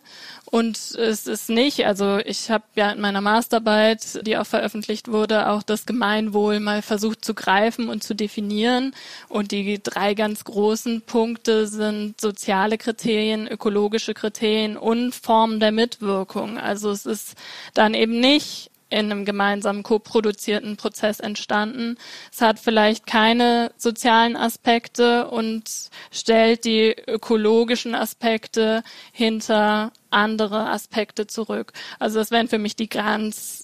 Und 0.54 0.76
es 0.76 1.26
ist 1.26 1.50
nicht, 1.50 1.84
also 1.84 2.18
ich 2.18 2.48
habe 2.48 2.62
ja 2.76 2.92
in 2.92 3.00
meiner 3.00 3.20
Masterarbeit, 3.20 4.24
die 4.24 4.36
auch 4.36 4.46
veröffentlicht 4.46 5.10
wurde, 5.10 5.48
auch 5.48 5.64
das 5.64 5.84
Gemeinwohl 5.84 6.60
mal 6.60 6.80
versucht 6.80 7.24
zu 7.24 7.34
greifen 7.34 7.88
und 7.88 8.04
zu 8.04 8.14
definieren. 8.14 8.94
Und 9.28 9.50
die 9.50 9.82
drei 9.82 10.14
ganz 10.14 10.44
großen 10.44 11.02
Punkte 11.02 11.66
sind 11.66 12.20
soziale 12.20 12.78
Kriterien, 12.78 13.48
ökologische 13.48 14.14
Kriterien 14.14 14.76
und 14.76 15.12
Formen 15.12 15.58
der 15.58 15.72
Mitwirkung. 15.72 16.56
Also 16.56 16.92
es 16.92 17.04
ist 17.04 17.34
dann 17.74 17.94
eben 17.94 18.20
nicht 18.20 18.70
in 18.94 19.10
einem 19.10 19.24
gemeinsamen 19.24 19.82
koproduzierten 19.82 20.76
Prozess 20.76 21.18
entstanden. 21.18 21.96
Es 22.32 22.40
hat 22.40 22.60
vielleicht 22.60 23.06
keine 23.06 23.72
sozialen 23.76 24.36
Aspekte 24.36 25.28
und 25.28 25.90
stellt 26.12 26.64
die 26.64 26.94
ökologischen 27.06 27.96
Aspekte 27.96 28.84
hinter 29.12 29.92
andere 30.10 30.70
Aspekte 30.70 31.26
zurück. 31.26 31.72
Also 31.98 32.20
das 32.20 32.30
wären 32.30 32.48
für 32.48 32.58
mich 32.58 32.76
die 32.76 32.88
ganz 32.88 33.63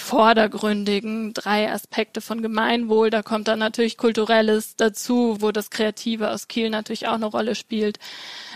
vordergründigen 0.00 1.32
drei 1.34 1.70
Aspekte 1.70 2.20
von 2.20 2.42
Gemeinwohl. 2.42 3.10
Da 3.10 3.22
kommt 3.22 3.48
dann 3.48 3.58
natürlich 3.58 3.96
Kulturelles 3.96 4.76
dazu, 4.76 5.38
wo 5.40 5.52
das 5.52 5.70
Kreative 5.70 6.30
aus 6.30 6.48
Kiel 6.48 6.70
natürlich 6.70 7.06
auch 7.08 7.14
eine 7.14 7.26
Rolle 7.26 7.54
spielt. 7.54 7.98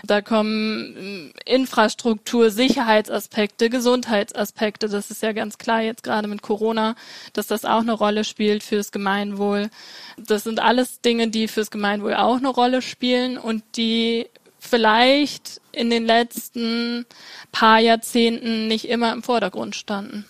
Da 0.05 0.21
kommen 0.23 1.33
äh, 1.47 1.55
Infrastruktur, 1.55 2.51
Sicherheitsaspekte, 2.51 3.71
Gesundheitsaspekte. 3.71 4.89
Das 4.89 5.11
ist 5.11 5.23
ja 5.23 5.33
ganz 5.33 5.59
klar 5.59 5.83
jetzt 5.83 6.03
gerade 6.03 6.29
mit 6.29 6.43
Corona, 6.43 6.95
dass 7.33 7.47
das 7.47 7.65
auch 7.65 7.81
eine 7.81 7.93
Rolle 7.93 8.25
spielt 8.25 8.63
fürs 8.63 8.93
Gemeinwohl. 8.93 9.71
Das 10.17 10.45
sind 10.45 10.61
alles 10.61 11.01
Dinge, 11.01 11.29
die 11.29 11.49
fürs 11.49 11.71
Gemeinwohl 11.71 12.15
auch 12.15 12.37
eine 12.37 12.49
Rolle 12.49 12.83
spielen 12.83 13.39
und 13.39 13.63
die 13.77 14.27
vielleicht 14.59 15.61
in 15.73 15.91
den 15.91 16.05
letzten 16.05 17.07
paar 17.51 17.81
Jahrzehnten 17.81 18.69
nicht 18.69 18.89
immer 18.89 19.13
im 19.13 19.23
Vordergrund 19.23 19.75
standen. 19.75 20.27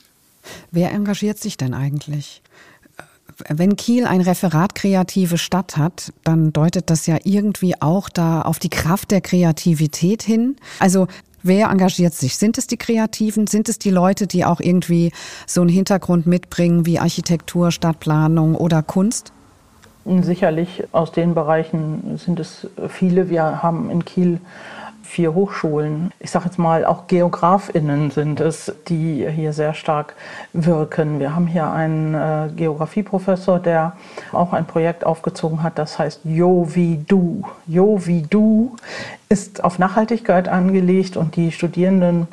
Wer 0.71 0.93
engagiert 0.93 1.39
sich 1.39 1.57
denn 1.57 1.75
eigentlich? 1.75 2.43
Wenn 3.49 3.77
Kiel 3.77 4.07
ein 4.07 4.21
Referat 4.21 4.75
kreative 4.75 5.39
Stadt 5.39 5.77
hat, 5.77 6.13
dann 6.25 6.53
deutet 6.53 6.91
das 6.91 7.07
ja 7.07 7.19
irgendwie 7.25 7.81
auch 7.81 8.09
da 8.09 8.43
auf 8.43 8.59
die 8.59 8.69
Kraft 8.69 9.11
der 9.11 9.21
Kreativität 9.21 10.23
hin. 10.23 10.57
Also 10.79 11.07
Wer 11.43 11.71
engagiert 11.71 12.13
sich? 12.13 12.37
Sind 12.37 12.59
es 12.59 12.67
die 12.67 12.77
Kreativen? 12.77 13.47
Sind 13.47 13.69
es 13.69 13.79
die 13.79 13.91
Leute, 13.91 14.27
die 14.27 14.45
auch 14.45 14.61
irgendwie 14.61 15.11
so 15.47 15.63
einen 15.63 15.71
Hintergrund 15.71 16.27
mitbringen 16.27 16.85
wie 16.85 16.99
Architektur, 16.99 17.71
Stadtplanung 17.71 18.55
oder 18.55 18.83
Kunst? 18.83 19.33
Sicherlich 20.05 20.85
aus 20.93 21.13
den 21.13 21.35
Bereichen 21.35 22.19
sind 22.19 22.41
es 22.41 22.67
viele. 22.89 23.31
Wir 23.31 23.63
haben 23.63 23.91
in 23.91 24.05
Kiel 24.05 24.41
vier 25.11 25.35
Hochschulen, 25.35 26.13
ich 26.21 26.31
sage 26.31 26.45
jetzt 26.45 26.59
mal 26.59 26.85
auch 26.85 27.09
Geografinnen 27.09 28.13
sind 28.13 28.39
es, 28.39 28.73
die 28.87 29.29
hier 29.29 29.53
sehr 29.53 29.75
stark 29.75 30.15
wirken. 30.53 31.19
Wir 31.19 31.35
haben 31.35 31.49
hier 31.49 31.69
einen 31.69 32.15
äh, 32.15 32.49
Geografieprofessor, 32.55 33.59
der 33.59 33.97
auch 34.33 34.53
ein 34.53 34.67
Projekt 34.67 35.05
aufgezogen 35.05 35.65
hat, 35.65 35.79
das 35.79 35.99
heißt 35.99 36.21
Jo 36.25 36.69
wie 36.75 37.05
du. 37.09 37.43
Jo 37.67 38.07
wie 38.07 38.23
du 38.23 38.77
ist 39.29 39.65
auf 39.65 39.81
Nachhaltigkeit 39.81 40.49
angelegt 40.49 41.17
und 41.17 41.35
die 41.35 41.51
Studierenden 41.51 42.29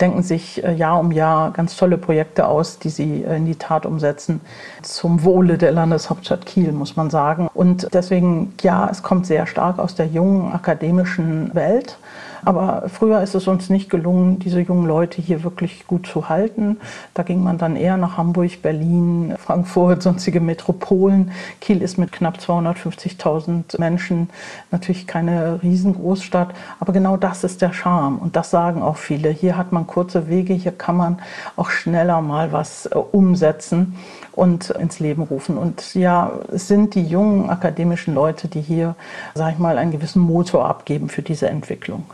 denken 0.00 0.22
sich 0.22 0.62
äh, 0.64 0.72
Jahr 0.72 0.98
um 0.98 1.12
Jahr 1.12 1.52
ganz 1.52 1.76
tolle 1.76 1.98
Projekte 1.98 2.46
aus, 2.46 2.78
die 2.78 2.88
sie 2.88 3.22
äh, 3.22 3.36
in 3.36 3.46
die 3.46 3.56
Tat 3.56 3.86
umsetzen. 3.86 4.40
Zum 4.82 5.24
Wohle 5.24 5.58
der 5.58 5.72
Landeshauptstadt 5.72 6.46
Kiel, 6.46 6.72
muss 6.72 6.96
man 6.96 7.10
sagen. 7.10 7.48
Und 7.54 7.88
deswegen, 7.92 8.54
ja, 8.62 8.88
es 8.90 9.02
kommt 9.02 9.26
sehr 9.26 9.46
stark 9.46 9.78
aus 9.78 9.94
der 9.94 10.06
jungen 10.06 10.52
akademischen 10.52 11.54
Welt. 11.54 11.98
Aber 12.44 12.88
früher 12.88 13.22
ist 13.22 13.34
es 13.34 13.48
uns 13.48 13.70
nicht 13.70 13.88
gelungen, 13.90 14.38
diese 14.38 14.60
jungen 14.60 14.86
Leute 14.86 15.22
hier 15.22 15.44
wirklich 15.44 15.86
gut 15.86 16.06
zu 16.06 16.28
halten. 16.28 16.78
Da 17.14 17.22
ging 17.22 17.42
man 17.42 17.58
dann 17.58 17.76
eher 17.76 17.96
nach 17.96 18.18
Hamburg, 18.18 18.62
Berlin, 18.62 19.34
Frankfurt, 19.38 20.02
sonstige 20.02 20.40
Metropolen. 20.40 21.30
Kiel 21.60 21.82
ist 21.82 21.96
mit 21.98 22.12
knapp 22.12 22.38
250.000 22.38 23.78
Menschen 23.78 24.28
natürlich 24.70 25.06
keine 25.06 25.62
Riesengroßstadt. 25.62 26.54
Aber 26.80 26.92
genau 26.92 27.16
das 27.16 27.44
ist 27.44 27.62
der 27.62 27.72
Charme. 27.72 28.18
Und 28.18 28.36
das 28.36 28.50
sagen 28.50 28.82
auch 28.82 28.96
viele. 28.96 29.30
Hier 29.30 29.56
hat 29.56 29.72
man 29.72 29.86
kurze 29.86 30.28
Wege, 30.28 30.54
hier 30.54 30.72
kann 30.72 30.96
man 30.96 31.18
auch 31.56 31.70
schneller 31.70 32.20
mal 32.20 32.52
was 32.52 32.86
äh, 32.86 32.96
umsetzen 32.96 33.96
und 34.32 34.70
ins 34.70 35.00
Leben 35.00 35.22
rufen. 35.22 35.56
Und 35.56 35.94
ja, 35.94 36.32
es 36.52 36.68
sind 36.68 36.94
die 36.94 37.06
jungen 37.06 37.50
akademischen 37.50 38.14
Leute, 38.14 38.48
die 38.48 38.60
hier, 38.60 38.96
sage 39.34 39.52
ich 39.52 39.58
mal, 39.58 39.78
einen 39.78 39.92
gewissen 39.92 40.20
Motor 40.20 40.66
abgeben 40.66 41.08
für 41.08 41.22
diese 41.22 41.48
Entwicklung. 41.48 42.04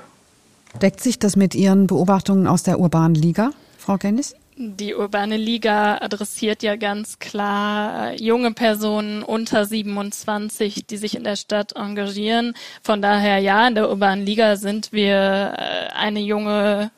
Deckt 0.81 1.01
sich 1.01 1.19
das 1.19 1.37
mit 1.37 1.55
Ihren 1.55 1.87
Beobachtungen 1.87 2.47
aus 2.47 2.63
der 2.63 2.81
urbanen 2.81 3.15
Liga, 3.15 3.51
Frau 3.79 3.97
Gennis? 3.97 4.35
Die 4.63 4.95
urbane 4.95 5.39
Liga 5.39 5.99
adressiert 6.03 6.63
ja 6.63 6.77
ganz 6.77 7.19
klar 7.19 8.13
äh, 8.13 8.17
junge 8.23 8.53
Personen 8.53 9.23
unter 9.23 9.65
27, 9.65 10.87
die 10.87 10.99
sich 10.99 11.17
in 11.17 11.25
der 11.25 11.37
Stadt 11.37 11.77
engagieren. 11.77 12.55
Von 12.83 13.01
daher 13.01 13.39
ja, 13.39 13.67
in 13.67 13.75
der 13.75 13.89
urbanen 13.89 14.27
Liga 14.27 14.57
sind 14.57 14.93
wir 14.93 15.55
äh, 15.57 15.93
eine 15.95 16.21
junge 16.21 16.91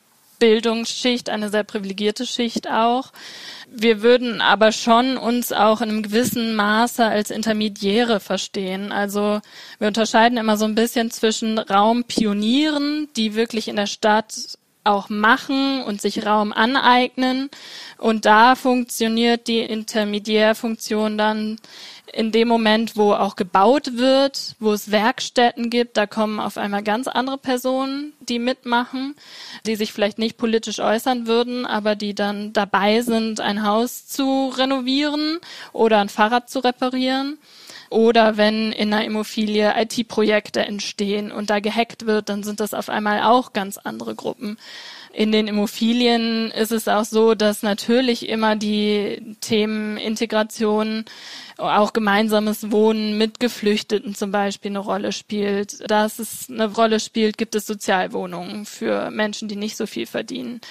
Bildungsschicht, 0.42 1.30
eine 1.30 1.50
sehr 1.50 1.62
privilegierte 1.62 2.26
Schicht 2.26 2.68
auch. 2.68 3.12
Wir 3.70 4.02
würden 4.02 4.40
aber 4.40 4.72
schon 4.72 5.16
uns 5.16 5.52
auch 5.52 5.80
in 5.80 5.88
einem 5.88 6.02
gewissen 6.02 6.56
Maße 6.56 7.04
als 7.04 7.30
Intermediäre 7.30 8.18
verstehen. 8.18 8.90
Also 8.90 9.40
wir 9.78 9.86
unterscheiden 9.86 10.38
immer 10.38 10.56
so 10.56 10.64
ein 10.64 10.74
bisschen 10.74 11.12
zwischen 11.12 11.58
Raumpionieren, 11.58 13.06
die 13.14 13.36
wirklich 13.36 13.68
in 13.68 13.76
der 13.76 13.86
Stadt 13.86 14.58
auch 14.82 15.08
machen 15.10 15.84
und 15.84 16.02
sich 16.02 16.26
Raum 16.26 16.52
aneignen. 16.52 17.48
Und 17.96 18.24
da 18.24 18.56
funktioniert 18.56 19.46
die 19.46 19.60
Intermediärfunktion 19.60 21.16
dann 21.18 21.60
in 22.12 22.30
dem 22.30 22.48
Moment, 22.48 22.96
wo 22.96 23.12
auch 23.14 23.36
gebaut 23.36 23.96
wird, 23.96 24.54
wo 24.60 24.72
es 24.72 24.90
Werkstätten 24.90 25.70
gibt, 25.70 25.96
da 25.96 26.06
kommen 26.06 26.40
auf 26.40 26.58
einmal 26.58 26.82
ganz 26.82 27.08
andere 27.08 27.38
Personen, 27.38 28.12
die 28.20 28.38
mitmachen, 28.38 29.14
die 29.66 29.76
sich 29.76 29.92
vielleicht 29.92 30.18
nicht 30.18 30.36
politisch 30.36 30.78
äußern 30.78 31.26
würden, 31.26 31.66
aber 31.66 31.96
die 31.96 32.14
dann 32.14 32.52
dabei 32.52 33.00
sind, 33.00 33.40
ein 33.40 33.66
Haus 33.66 34.06
zu 34.06 34.52
renovieren 34.56 35.38
oder 35.72 36.00
ein 36.00 36.08
Fahrrad 36.08 36.50
zu 36.50 36.60
reparieren. 36.60 37.38
Oder 37.88 38.38
wenn 38.38 38.72
in 38.72 38.92
einer 38.92 39.04
Immobilie 39.04 39.74
IT-Projekte 39.76 40.60
entstehen 40.60 41.30
und 41.30 41.50
da 41.50 41.60
gehackt 41.60 42.06
wird, 42.06 42.30
dann 42.30 42.42
sind 42.42 42.60
das 42.60 42.72
auf 42.72 42.88
einmal 42.88 43.20
auch 43.20 43.52
ganz 43.52 43.76
andere 43.76 44.14
Gruppen. 44.14 44.56
In 45.12 45.30
den 45.30 45.46
Immobilien 45.46 46.50
ist 46.50 46.72
es 46.72 46.88
auch 46.88 47.04
so, 47.04 47.34
dass 47.34 47.62
natürlich 47.62 48.28
immer 48.28 48.56
die 48.56 49.36
Themen 49.40 49.98
Integration, 49.98 51.04
auch 51.58 51.92
gemeinsames 51.92 52.70
Wohnen 52.70 53.18
mit 53.18 53.38
Geflüchteten 53.38 54.14
zum 54.14 54.32
Beispiel 54.32 54.70
eine 54.70 54.78
Rolle 54.78 55.12
spielt. 55.12 55.88
Dass 55.90 56.18
es 56.18 56.48
eine 56.48 56.72
Rolle 56.72 56.98
spielt, 56.98 57.36
gibt 57.36 57.54
es 57.54 57.66
Sozialwohnungen 57.66 58.64
für 58.64 59.10
Menschen, 59.10 59.48
die 59.48 59.56
nicht 59.56 59.76
so 59.76 59.86
viel 59.86 60.06
verdienen. 60.06 60.62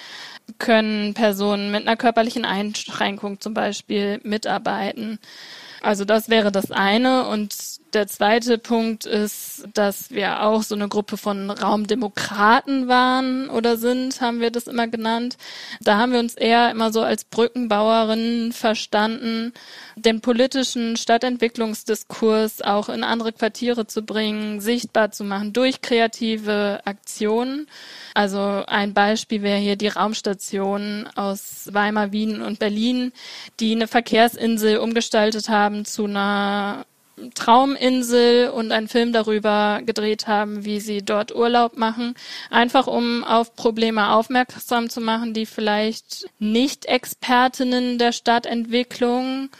Können 0.58 1.14
Personen 1.14 1.70
mit 1.70 1.86
einer 1.86 1.96
körperlichen 1.96 2.44
Einschränkung 2.44 3.40
zum 3.40 3.54
Beispiel 3.54 4.20
mitarbeiten. 4.24 5.20
Also 5.82 6.04
das 6.04 6.28
wäre 6.28 6.50
das 6.50 6.70
eine 6.70 7.26
und 7.28 7.54
Der 7.92 8.06
zweite 8.06 8.56
Punkt 8.56 9.04
ist, 9.04 9.68
dass 9.74 10.10
wir 10.10 10.44
auch 10.44 10.62
so 10.62 10.74
eine 10.74 10.88
Gruppe 10.88 11.18
von 11.18 11.50
Raumdemokraten 11.50 12.88
waren 12.88 13.50
oder 13.50 13.76
sind, 13.76 14.22
haben 14.22 14.40
wir 14.40 14.50
das 14.50 14.66
immer 14.66 14.88
genannt. 14.88 15.36
Da 15.82 15.98
haben 15.98 16.12
wir 16.12 16.18
uns 16.18 16.32
eher 16.34 16.70
immer 16.70 16.90
so 16.90 17.02
als 17.02 17.24
Brückenbauerinnen 17.24 18.52
verstanden, 18.52 19.52
den 19.96 20.22
politischen 20.22 20.96
Stadtentwicklungsdiskurs 20.96 22.62
auch 22.62 22.88
in 22.88 23.04
andere 23.04 23.32
Quartiere 23.32 23.86
zu 23.86 24.00
bringen, 24.00 24.62
sichtbar 24.62 25.10
zu 25.10 25.22
machen 25.22 25.52
durch 25.52 25.82
kreative 25.82 26.80
Aktionen. 26.86 27.66
Also 28.14 28.40
ein 28.40 28.94
Beispiel 28.94 29.42
wäre 29.42 29.58
hier 29.58 29.76
die 29.76 29.88
Raumstation 29.88 31.10
aus 31.14 31.68
Weimar, 31.70 32.10
Wien 32.12 32.40
und 32.40 32.58
Berlin, 32.58 33.12
die 33.60 33.72
eine 33.72 33.86
Verkehrsinsel 33.86 34.78
umgestaltet 34.78 35.50
haben 35.50 35.84
zu 35.84 36.06
einer 36.06 36.86
Trauminsel 37.34 38.50
und 38.50 38.72
einen 38.72 38.88
Film 38.88 39.12
darüber 39.12 39.80
gedreht 39.84 40.26
haben, 40.26 40.64
wie 40.64 40.80
sie 40.80 41.02
dort 41.02 41.34
Urlaub 41.34 41.76
machen, 41.76 42.14
einfach 42.50 42.86
um 42.86 43.24
auf 43.24 43.54
Probleme 43.54 44.10
aufmerksam 44.10 44.88
zu 44.90 45.00
machen, 45.00 45.34
die 45.34 45.46
vielleicht 45.46 46.26
nicht 46.38 46.86
Expertinnen 46.86 47.98
der 47.98 48.12
Stadtentwicklung 48.12 49.50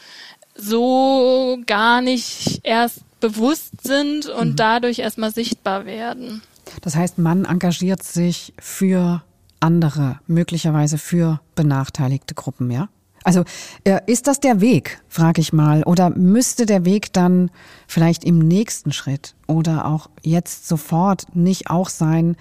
so 0.55 1.59
gar 1.65 2.01
nicht 2.01 2.59
erst 2.63 3.01
bewusst 3.19 3.81
sind 3.83 4.27
und 4.27 4.51
mhm. 4.51 4.55
dadurch 4.55 4.99
erstmal 4.99 5.31
sichtbar 5.31 5.85
werden. 5.85 6.41
Das 6.81 6.95
heißt, 6.95 7.17
man 7.17 7.45
engagiert 7.45 8.03
sich 8.03 8.53
für 8.59 9.23
andere, 9.59 10.19
möglicherweise 10.27 10.97
für 10.97 11.39
benachteiligte 11.55 12.35
Gruppen, 12.35 12.69
ja? 12.69 12.89
Also 13.23 13.43
äh, 13.83 13.99
ist 14.05 14.27
das 14.27 14.39
der 14.39 14.61
Weg, 14.61 15.01
frage 15.07 15.41
ich 15.41 15.53
mal, 15.53 15.83
oder 15.83 16.09
müsste 16.09 16.65
der 16.65 16.85
Weg 16.85 17.13
dann 17.13 17.51
vielleicht 17.87 18.23
im 18.23 18.39
nächsten 18.39 18.91
Schritt 18.91 19.35
oder 19.47 19.85
auch 19.85 20.09
jetzt 20.21 20.67
sofort 20.67 21.35
nicht 21.35 21.69
auch 21.69 21.89
sein, 21.89 22.35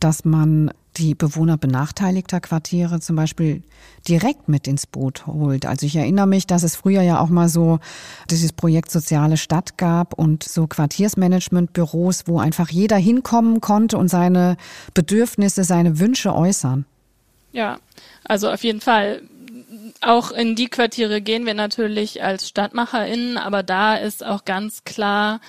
dass 0.00 0.24
man 0.24 0.70
die 0.98 1.14
Bewohner 1.14 1.56
benachteiligter 1.56 2.40
Quartiere 2.40 3.00
zum 3.00 3.16
Beispiel 3.16 3.62
direkt 4.08 4.48
mit 4.48 4.66
ins 4.66 4.86
Boot 4.86 5.26
holt. 5.26 5.64
Also 5.64 5.86
ich 5.86 5.96
erinnere 5.96 6.26
mich, 6.26 6.46
dass 6.46 6.62
es 6.62 6.76
früher 6.76 7.02
ja 7.02 7.20
auch 7.20 7.28
mal 7.28 7.48
so 7.48 7.78
dieses 8.30 8.52
Projekt 8.52 8.90
Soziale 8.90 9.36
Stadt 9.36 9.78
gab 9.78 10.14
und 10.14 10.42
so 10.42 10.66
Quartiersmanagementbüros, 10.66 12.24
wo 12.26 12.40
einfach 12.40 12.68
jeder 12.70 12.96
hinkommen 12.96 13.60
konnte 13.60 13.96
und 13.96 14.08
seine 14.08 14.56
Bedürfnisse, 14.94 15.64
seine 15.64 15.98
Wünsche 16.00 16.34
äußern. 16.34 16.84
Ja, 17.52 17.78
also 18.24 18.50
auf 18.50 18.62
jeden 18.64 18.80
Fall. 18.80 19.22
Auch 20.00 20.30
in 20.30 20.54
die 20.54 20.68
Quartiere 20.68 21.20
gehen 21.20 21.44
wir 21.44 21.54
natürlich 21.54 22.22
als 22.22 22.48
StadtmacherInnen, 22.48 23.36
aber 23.36 23.62
da 23.62 23.96
ist 23.96 24.24
auch 24.24 24.44
ganz 24.44 24.84
klar 24.84 25.40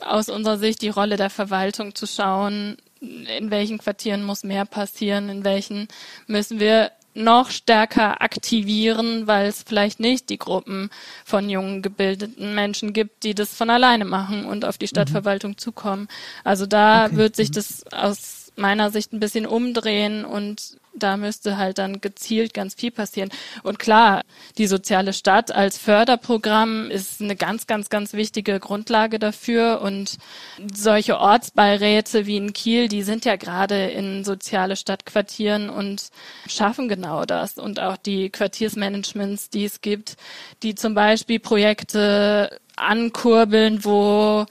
aus 0.00 0.28
unserer 0.28 0.58
Sicht 0.58 0.82
die 0.82 0.88
Rolle 0.88 1.16
der 1.16 1.30
Verwaltung 1.30 1.94
zu 1.94 2.06
schauen, 2.06 2.76
in 3.00 3.50
welchen 3.50 3.78
Quartieren 3.78 4.24
muss 4.24 4.44
mehr 4.44 4.64
passieren, 4.64 5.28
in 5.28 5.44
welchen 5.44 5.88
müssen 6.26 6.60
wir 6.60 6.92
noch 7.14 7.50
stärker 7.50 8.22
aktivieren, 8.22 9.26
weil 9.26 9.46
es 9.46 9.62
vielleicht 9.62 10.00
nicht 10.00 10.30
die 10.30 10.38
Gruppen 10.38 10.90
von 11.24 11.50
jungen 11.50 11.82
gebildeten 11.82 12.54
Menschen 12.54 12.92
gibt, 12.92 13.24
die 13.24 13.34
das 13.34 13.54
von 13.54 13.70
alleine 13.70 14.04
machen 14.04 14.44
und 14.46 14.64
auf 14.64 14.78
die 14.78 14.86
mhm. 14.86 14.90
Stadtverwaltung 14.90 15.52
mhm. 15.52 15.58
zukommen. 15.58 16.08
Also 16.44 16.66
da 16.66 17.06
okay. 17.06 17.16
wird 17.16 17.36
sich 17.36 17.50
mhm. 17.50 17.54
das 17.54 17.84
aus 17.92 18.52
meiner 18.56 18.90
Sicht 18.90 19.12
ein 19.12 19.20
bisschen 19.20 19.46
umdrehen 19.46 20.24
und 20.24 20.78
da 20.94 21.16
müsste 21.16 21.56
halt 21.56 21.78
dann 21.78 22.00
gezielt 22.00 22.54
ganz 22.54 22.74
viel 22.74 22.90
passieren. 22.90 23.30
Und 23.62 23.78
klar, 23.78 24.22
die 24.58 24.66
soziale 24.66 25.12
Stadt 25.12 25.52
als 25.52 25.78
Förderprogramm 25.78 26.90
ist 26.90 27.20
eine 27.20 27.36
ganz, 27.36 27.66
ganz, 27.66 27.88
ganz 27.90 28.12
wichtige 28.12 28.60
Grundlage 28.60 29.18
dafür. 29.18 29.80
Und 29.82 30.18
solche 30.72 31.18
Ortsbeiräte 31.18 32.26
wie 32.26 32.36
in 32.36 32.52
Kiel, 32.52 32.88
die 32.88 33.02
sind 33.02 33.24
ja 33.24 33.36
gerade 33.36 33.86
in 33.86 34.24
soziale 34.24 34.76
Stadtquartieren 34.76 35.70
und 35.70 36.10
schaffen 36.46 36.88
genau 36.88 37.24
das. 37.24 37.58
Und 37.58 37.80
auch 37.80 37.96
die 37.96 38.30
Quartiersmanagements, 38.30 39.50
die 39.50 39.64
es 39.64 39.80
gibt, 39.80 40.16
die 40.62 40.74
zum 40.74 40.94
Beispiel 40.94 41.40
Projekte 41.40 42.58
ankurbeln, 42.76 43.84
wo 43.84 44.46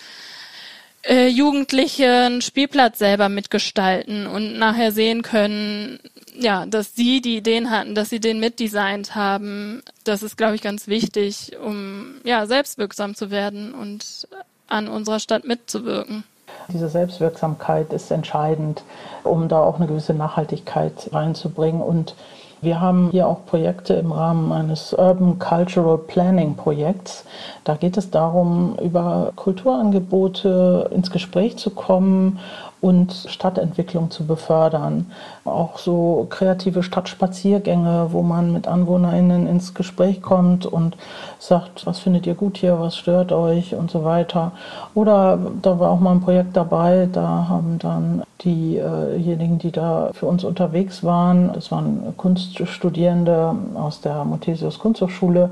äh, 1.04 1.28
Jugendliche 1.28 2.26
einen 2.26 2.42
Spielplatz 2.42 3.00
selber 3.00 3.30
mitgestalten 3.30 4.28
und 4.28 4.58
nachher 4.58 4.92
sehen 4.92 5.24
können, 5.24 6.00
ja, 6.42 6.66
dass 6.66 6.96
sie 6.96 7.22
die 7.22 7.38
Ideen 7.38 7.70
hatten, 7.70 7.96
dass 7.96 8.10
sie 8.10 8.20
den 8.20 8.40
mitdesignt 8.40 9.16
haben. 9.16 9.82
Das 10.04 10.24
ist, 10.24 10.38
glaube 10.38 10.56
ich, 10.56 10.62
ganz 10.62 10.88
wichtig, 10.88 11.58
um 11.64 12.16
ja 12.24 12.46
selbstwirksam 12.46 13.16
zu 13.16 13.32
werden 13.32 13.74
und 13.74 14.28
an 14.68 14.88
unserer 14.88 15.20
Stadt 15.20 15.46
mitzuwirken. 15.46 16.24
Diese 16.70 16.90
Selbstwirksamkeit 16.90 17.92
ist 17.94 18.12
entscheidend, 18.12 18.84
um 19.24 19.48
da 19.48 19.62
auch 19.62 19.78
eine 19.78 19.88
gewisse 19.88 20.14
Nachhaltigkeit 20.14 21.10
reinzubringen 21.12 21.82
und 21.82 22.16
wir 22.64 22.80
haben 22.80 23.10
hier 23.10 23.28
auch 23.28 23.44
Projekte 23.48 23.96
im 23.96 24.12
Rahmen 24.12 24.52
eines 24.52 24.94
Urban 24.94 25.40
Cultural 25.40 25.98
Planning 25.98 26.56
Projekts. 26.56 27.26
Da 27.64 27.76
geht 27.76 27.98
es 27.98 28.12
darum, 28.12 28.78
über 28.80 29.34
Kulturangebote 29.36 30.92
ins 30.94 31.10
Gespräch 31.10 31.58
zu 31.58 31.72
kommen 31.72 32.38
und 32.82 33.14
Stadtentwicklung 33.14 34.10
zu 34.10 34.26
befördern. 34.26 35.12
Auch 35.46 35.78
so 35.78 36.26
kreative 36.30 36.82
Stadtspaziergänge, 36.82 38.08
wo 38.10 38.24
man 38.24 38.52
mit 38.52 38.68
AnwohnerInnen 38.68 39.48
ins 39.48 39.76
Gespräch 39.76 40.22
kommt 40.22 40.66
und 40.66 40.98
sagt, 41.38 41.86
was 41.86 42.00
findet 42.00 42.26
ihr 42.26 42.34
gut 42.34 42.58
hier, 42.58 42.80
was 42.80 42.98
stört 42.98 43.32
euch 43.32 43.76
und 43.76 43.92
so 43.92 44.04
weiter. 44.04 44.52
Oder 44.96 45.38
da 45.62 45.80
war 45.80 45.92
auch 45.92 46.00
mal 46.00 46.14
ein 46.14 46.22
Projekt 46.22 46.58
dabei, 46.58 47.08
da 47.12 47.46
haben 47.48 47.78
dann 47.78 48.24
diejenigen, 48.44 49.60
die 49.60 49.72
da 49.72 50.10
für 50.14 50.26
uns 50.26 50.44
unterwegs 50.44 51.04
waren, 51.04 51.54
das 51.54 51.72
waren 51.72 52.16
Kunststudierende 52.18 53.56
aus 53.76 54.02
der 54.02 54.26
Muthesius 54.26 54.80
Kunsthochschule, 54.80 55.52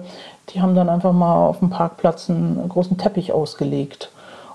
die 0.50 0.62
haben 0.62 0.74
dann 0.74 0.90
einfach 0.90 1.14
mal 1.14 1.46
auf 1.46 1.60
dem 1.60 1.70
Parkplatz 1.70 2.28
einen 2.30 2.68
großen 2.68 2.98
Teppich 2.98 3.32
ausgelegt 3.32 4.10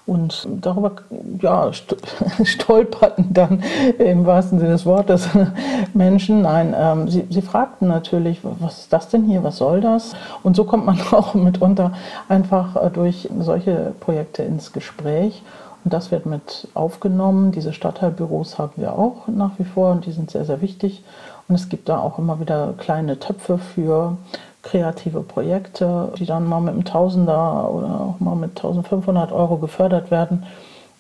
und 0.07 0.47
darüber 0.61 0.93
ja, 1.41 1.71
stolperten 2.45 3.33
dann 3.33 3.63
im 3.99 4.27
wahrsten 4.27 4.59
Sinne 4.59 4.73
des 4.73 4.85
Wortes 4.85 5.29
Menschen. 5.95 6.43
Nein, 6.43 6.75
ähm, 6.77 7.09
sie, 7.09 7.27
sie 7.31 7.43
fragten 7.43 7.89
natürlich, 7.89 8.41
was 8.43 8.81
ist 8.81 8.93
das 8.93 9.09
denn 9.09 9.25
hier, 9.25 9.43
was 9.43 9.57
soll 9.57 9.81
das? 9.81 10.13
Und 10.43 10.57
so 10.57 10.65
kommt 10.65 10.85
man 10.85 11.01
auch 11.13 11.35
mitunter 11.35 11.93
einfach 12.29 12.77
äh, 12.77 12.91
durch 12.91 13.29
solche 13.41 13.95
Projekte 14.01 14.43
ins 14.43 14.73
Gespräch. 14.73 15.43
Und 15.85 15.93
das 15.93 16.11
wird 16.11 16.27
mit 16.27 16.69
aufgenommen. 16.75 17.53
Diese 17.53 17.73
Stadtteilbüros 17.73 18.59
haben 18.59 18.73
wir 18.77 18.99
auch 18.99 19.29
nach 19.29 19.53
wie 19.59 19.65
vor 19.65 19.93
und 19.93 20.07
die 20.07 20.13
sind 20.13 20.31
sehr, 20.31 20.45
sehr 20.45 20.61
wichtig. 20.61 21.03
Und 21.49 21.55
es 21.57 21.69
gibt 21.69 21.89
da 21.89 21.99
auch 21.99 22.19
immer 22.19 22.41
wieder 22.41 22.75
kleine 22.79 23.19
Töpfe 23.19 23.59
für 23.59 24.17
kreative 24.65 25.21
Projekte, 25.21 26.13
die 26.19 26.27
dann 26.27 26.47
mal 26.47 26.61
mit 26.61 26.75
einem 26.75 26.85
Tausender 26.85 27.71
oder 27.71 28.01
auch 28.01 28.21
mal 28.21 28.35
mit 28.35 28.51
1500 28.51 29.31
Euro 29.31 29.59
gefördert 29.59 30.11
werden 30.11 30.45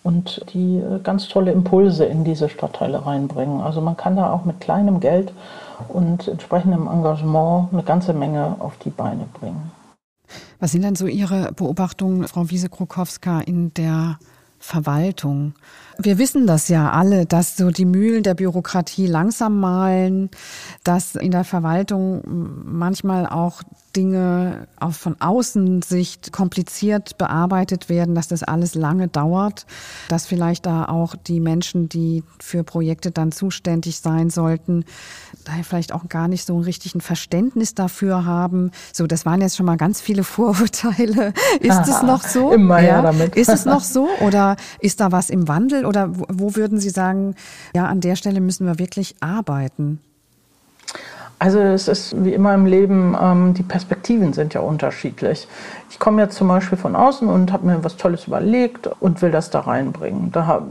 und 0.02 0.44
die 0.52 0.76
äh, 0.76 1.00
ganz 1.02 1.28
tolle 1.28 1.50
Impulse 1.50 2.04
in 2.04 2.24
diese 2.24 2.48
Stadtteile 2.48 3.04
reinbringen. 3.04 3.60
Also 3.60 3.80
man 3.80 3.96
kann 3.96 4.16
da 4.16 4.32
auch 4.32 4.44
mit 4.44 4.60
kleinem 4.60 5.00
Geld 5.00 5.32
und 5.88 6.28
entsprechendem 6.28 6.86
Engagement 6.86 7.72
eine 7.72 7.82
ganze 7.82 8.12
Menge 8.12 8.56
auf 8.60 8.76
die 8.84 8.90
Beine 8.90 9.26
bringen. 9.40 9.72
Was 10.60 10.72
sind 10.72 10.82
denn 10.82 10.94
so 10.94 11.06
Ihre 11.06 11.52
Beobachtungen, 11.52 12.26
Frau 12.28 12.48
Wiese-Krukowska, 12.48 13.40
in 13.40 13.74
der 13.74 14.18
Verwaltung. 14.64 15.52
Wir 15.98 16.18
wissen 16.18 16.46
das 16.46 16.68
ja 16.68 16.90
alle, 16.90 17.26
dass 17.26 17.56
so 17.56 17.70
die 17.70 17.84
Mühlen 17.84 18.22
der 18.22 18.34
Bürokratie 18.34 19.06
langsam 19.06 19.60
malen, 19.60 20.30
dass 20.82 21.14
in 21.14 21.30
der 21.30 21.44
Verwaltung 21.44 22.22
manchmal 22.64 23.26
auch 23.26 23.62
Dinge 23.94 24.66
auch 24.78 24.92
von 24.92 25.20
Außensicht 25.20 26.32
kompliziert 26.32 27.16
bearbeitet 27.18 27.88
werden, 27.88 28.14
dass 28.14 28.28
das 28.28 28.42
alles 28.42 28.74
lange 28.74 29.08
dauert, 29.08 29.66
dass 30.08 30.26
vielleicht 30.26 30.66
da 30.66 30.86
auch 30.86 31.14
die 31.14 31.40
Menschen, 31.40 31.88
die 31.88 32.24
für 32.40 32.64
Projekte 32.64 33.10
dann 33.10 33.32
zuständig 33.32 34.00
sein 34.00 34.30
sollten, 34.30 34.84
daher 35.44 35.64
vielleicht 35.64 35.92
auch 35.92 36.08
gar 36.08 36.28
nicht 36.28 36.44
so 36.44 36.58
ein 36.58 36.62
richtigen 36.62 37.00
Verständnis 37.00 37.74
dafür 37.74 38.24
haben. 38.24 38.70
So, 38.92 39.06
das 39.06 39.26
waren 39.26 39.40
jetzt 39.40 39.56
schon 39.56 39.66
mal 39.66 39.76
ganz 39.76 40.00
viele 40.00 40.24
Vorurteile. 40.34 41.32
Ist 41.60 41.70
Aha, 41.70 41.82
es 41.82 42.02
noch 42.02 42.24
so? 42.24 42.52
Immer 42.52 42.80
ja, 42.80 43.02
damit. 43.02 43.36
Ist 43.36 43.48
es 43.48 43.64
noch 43.64 43.80
so 43.84 44.08
oder 44.20 44.56
ist 44.80 45.00
da 45.00 45.12
was 45.12 45.30
im 45.30 45.48
Wandel 45.48 45.83
oder 45.84 46.18
wo, 46.18 46.24
wo 46.28 46.56
würden 46.56 46.78
Sie 46.78 46.90
sagen, 46.90 47.34
ja, 47.74 47.86
an 47.86 48.00
der 48.00 48.16
Stelle 48.16 48.40
müssen 48.40 48.66
wir 48.66 48.78
wirklich 48.78 49.14
arbeiten? 49.20 50.00
Also 51.38 51.58
es 51.58 51.88
ist 51.88 52.24
wie 52.24 52.32
immer 52.32 52.54
im 52.54 52.64
Leben, 52.64 53.16
ähm, 53.20 53.54
die 53.54 53.62
Perspektiven 53.62 54.32
sind 54.32 54.54
ja 54.54 54.60
unterschiedlich. 54.60 55.48
Ich 55.90 55.98
komme 55.98 56.22
jetzt 56.22 56.36
zum 56.36 56.48
Beispiel 56.48 56.78
von 56.78 56.96
außen 56.96 57.28
und 57.28 57.52
habe 57.52 57.66
mir 57.66 57.84
was 57.84 57.96
Tolles 57.96 58.26
überlegt 58.26 58.88
und 59.00 59.20
will 59.20 59.30
das 59.30 59.50
da 59.50 59.60
reinbringen. 59.60 60.30
Da 60.32 60.62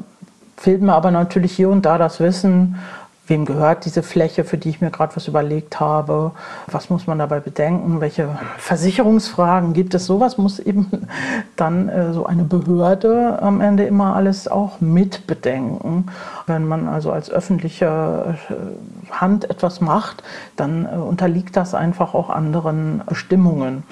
fehlt 0.58 0.82
mir 0.82 0.93
aber 0.93 1.12
natürlich 1.12 1.52
hier 1.52 1.69
und 1.69 1.86
da 1.86 1.97
das 1.97 2.19
Wissen, 2.19 2.78
wem 3.27 3.45
gehört 3.45 3.86
diese 3.86 4.03
Fläche, 4.03 4.43
für 4.43 4.57
die 4.57 4.69
ich 4.69 4.81
mir 4.81 4.91
gerade 4.91 5.15
was 5.15 5.29
überlegt 5.29 5.79
habe, 5.79 6.31
was 6.67 6.89
muss 6.89 7.07
man 7.07 7.19
dabei 7.19 7.39
bedenken, 7.39 8.01
welche 8.01 8.38
Versicherungsfragen 8.57 9.73
gibt 9.73 9.93
es, 9.93 10.05
sowas 10.05 10.38
muss 10.38 10.59
eben 10.59 11.07
dann 11.55 11.88
äh, 11.88 12.13
so 12.13 12.25
eine 12.25 12.43
Behörde 12.43 13.41
am 13.41 13.62
Ende 13.62 13.86
immer 13.86 14.15
alles 14.15 14.49
auch 14.49 14.81
mitbedenken. 14.81 16.07
Wenn 16.47 16.67
man 16.67 16.89
also 16.89 17.12
als 17.12 17.29
öffentliche 17.29 18.36
äh, 18.49 19.12
Hand 19.12 19.49
etwas 19.49 19.79
macht, 19.79 20.23
dann 20.57 20.86
äh, 20.86 20.97
unterliegt 20.97 21.55
das 21.55 21.73
einfach 21.73 22.13
auch 22.13 22.29
anderen 22.29 23.01
Bestimmungen. 23.07 23.83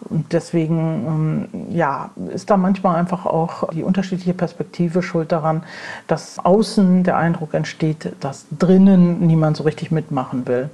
Und 0.00 0.32
deswegen 0.32 1.48
ähm, 1.52 1.74
ja, 1.74 2.10
ist 2.32 2.50
da 2.50 2.56
manchmal 2.56 2.96
einfach 2.96 3.26
auch 3.26 3.68
die 3.70 3.82
unterschiedliche 3.82 4.32
Perspektive 4.32 5.02
schuld 5.02 5.32
daran, 5.32 5.64
dass 6.06 6.38
außen 6.38 7.02
der 7.02 7.16
Eindruck 7.16 7.52
entsteht, 7.54 8.12
dass 8.20 8.46
drinnen 8.56 9.26
niemand 9.26 9.56
so 9.56 9.64
richtig 9.64 9.90
mitmachen 9.90 10.46
will. 10.46 10.70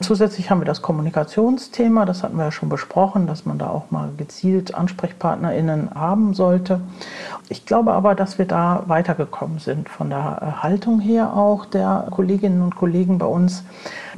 Zusätzlich 0.00 0.50
haben 0.50 0.60
wir 0.60 0.66
das 0.66 0.82
Kommunikationsthema, 0.82 2.04
das 2.04 2.22
hatten 2.22 2.36
wir 2.36 2.44
ja 2.44 2.50
schon 2.50 2.68
besprochen, 2.68 3.26
dass 3.26 3.46
man 3.46 3.58
da 3.58 3.68
auch 3.68 3.90
mal 3.90 4.10
gezielt 4.16 4.74
AnsprechpartnerInnen 4.74 5.90
haben 5.94 6.34
sollte. 6.34 6.80
Ich 7.48 7.66
glaube 7.66 7.92
aber, 7.92 8.14
dass 8.14 8.38
wir 8.38 8.46
da 8.46 8.82
weitergekommen 8.86 9.58
sind 9.58 9.88
von 9.88 10.10
der 10.10 10.62
Haltung 10.62 10.98
her 10.98 11.36
auch 11.36 11.66
der 11.66 12.08
Kolleginnen 12.10 12.62
und 12.62 12.74
Kollegen 12.74 13.18
bei 13.18 13.26
uns. 13.26 13.64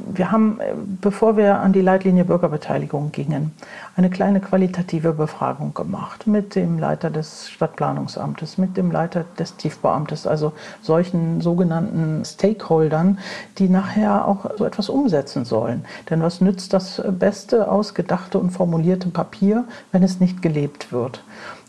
Wir 0.05 0.31
haben, 0.31 0.59
äh, 0.59 0.73
bevor 1.01 1.37
wir 1.37 1.59
an 1.59 1.73
die 1.73 1.81
Leitlinie 1.81 2.23
Bürgerbeteiligung 2.25 3.11
gingen, 3.11 3.51
eine 3.95 4.09
kleine 4.09 4.39
qualitative 4.47 5.13
Befragung 5.13 5.73
gemacht 5.73 6.27
mit 6.27 6.55
dem 6.55 6.79
Leiter 6.79 7.09
des 7.09 7.49
Stadtplanungsamtes, 7.49 8.57
mit 8.57 8.77
dem 8.77 8.91
Leiter 8.91 9.25
des 9.37 9.57
Tiefbauamtes, 9.57 10.25
also 10.25 10.53
solchen 10.81 11.41
sogenannten 11.41 12.23
Stakeholdern, 12.23 13.19
die 13.57 13.67
nachher 13.67 14.27
auch 14.27 14.51
so 14.57 14.65
etwas 14.65 14.89
umsetzen 14.89 15.43
sollen. 15.43 15.85
Denn 16.09 16.21
was 16.21 16.39
nützt 16.41 16.73
das 16.73 17.01
beste, 17.19 17.69
ausgedachte 17.69 18.39
und 18.39 18.51
formulierte 18.51 19.09
Papier, 19.09 19.65
wenn 19.91 20.03
es 20.03 20.19
nicht 20.19 20.41
gelebt 20.41 20.91
wird? 20.91 21.23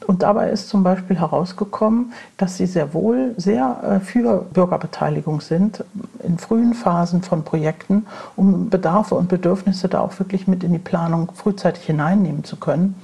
Und 0.06 0.22
dabei 0.22 0.50
ist 0.50 0.68
zum 0.68 0.82
Beispiel 0.82 1.18
herausgekommen, 1.18 2.12
dass 2.36 2.56
sie 2.56 2.66
sehr 2.66 2.94
wohl 2.94 3.34
sehr 3.36 3.76
äh, 3.82 4.00
für 4.00 4.46
Bürgerbeteiligung 4.52 5.40
sind 5.40 5.84
in 6.22 6.38
frühen 6.38 6.74
Phasen 6.74 7.22
von 7.22 7.42
Projekten, 7.42 8.06
um 8.36 8.70
Bedarfe 8.70 9.16
und 9.16 9.28
Bedürfnisse 9.28 9.88
da 9.88 10.00
auch 10.00 10.18
wirklich 10.18 10.46
mit 10.46 10.62
in 10.64 10.72
die 10.72 10.78
Planung 10.78 11.32
frühzeitig 11.34 11.84
hineinnehmen 11.84 12.44
zu 12.44 12.56
können. 12.56 12.94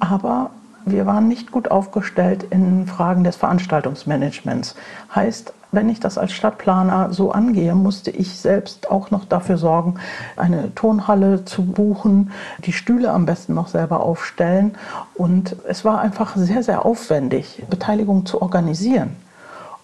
Aber 0.00 0.50
wir 0.84 1.06
waren 1.06 1.28
nicht 1.28 1.50
gut 1.50 1.70
aufgestellt 1.70 2.44
in 2.50 2.86
Fragen 2.86 3.24
des 3.24 3.36
Veranstaltungsmanagements. 3.36 4.74
Heißt, 5.14 5.52
wenn 5.72 5.88
ich 5.88 6.00
das 6.00 6.18
als 6.18 6.32
Stadtplaner 6.32 7.12
so 7.12 7.32
angehe, 7.32 7.74
musste 7.74 8.10
ich 8.10 8.38
selbst 8.38 8.90
auch 8.90 9.10
noch 9.10 9.24
dafür 9.24 9.56
sorgen, 9.56 9.94
eine 10.36 10.74
Tonhalle 10.74 11.46
zu 11.46 11.64
buchen, 11.64 12.30
die 12.58 12.74
Stühle 12.74 13.10
am 13.10 13.24
besten 13.24 13.54
noch 13.54 13.68
selber 13.68 14.00
aufstellen. 14.00 14.76
Und 15.14 15.56
es 15.66 15.84
war 15.84 16.00
einfach 16.00 16.36
sehr, 16.36 16.62
sehr 16.62 16.84
aufwendig, 16.84 17.64
Beteiligung 17.70 18.26
zu 18.26 18.42
organisieren. 18.42 19.16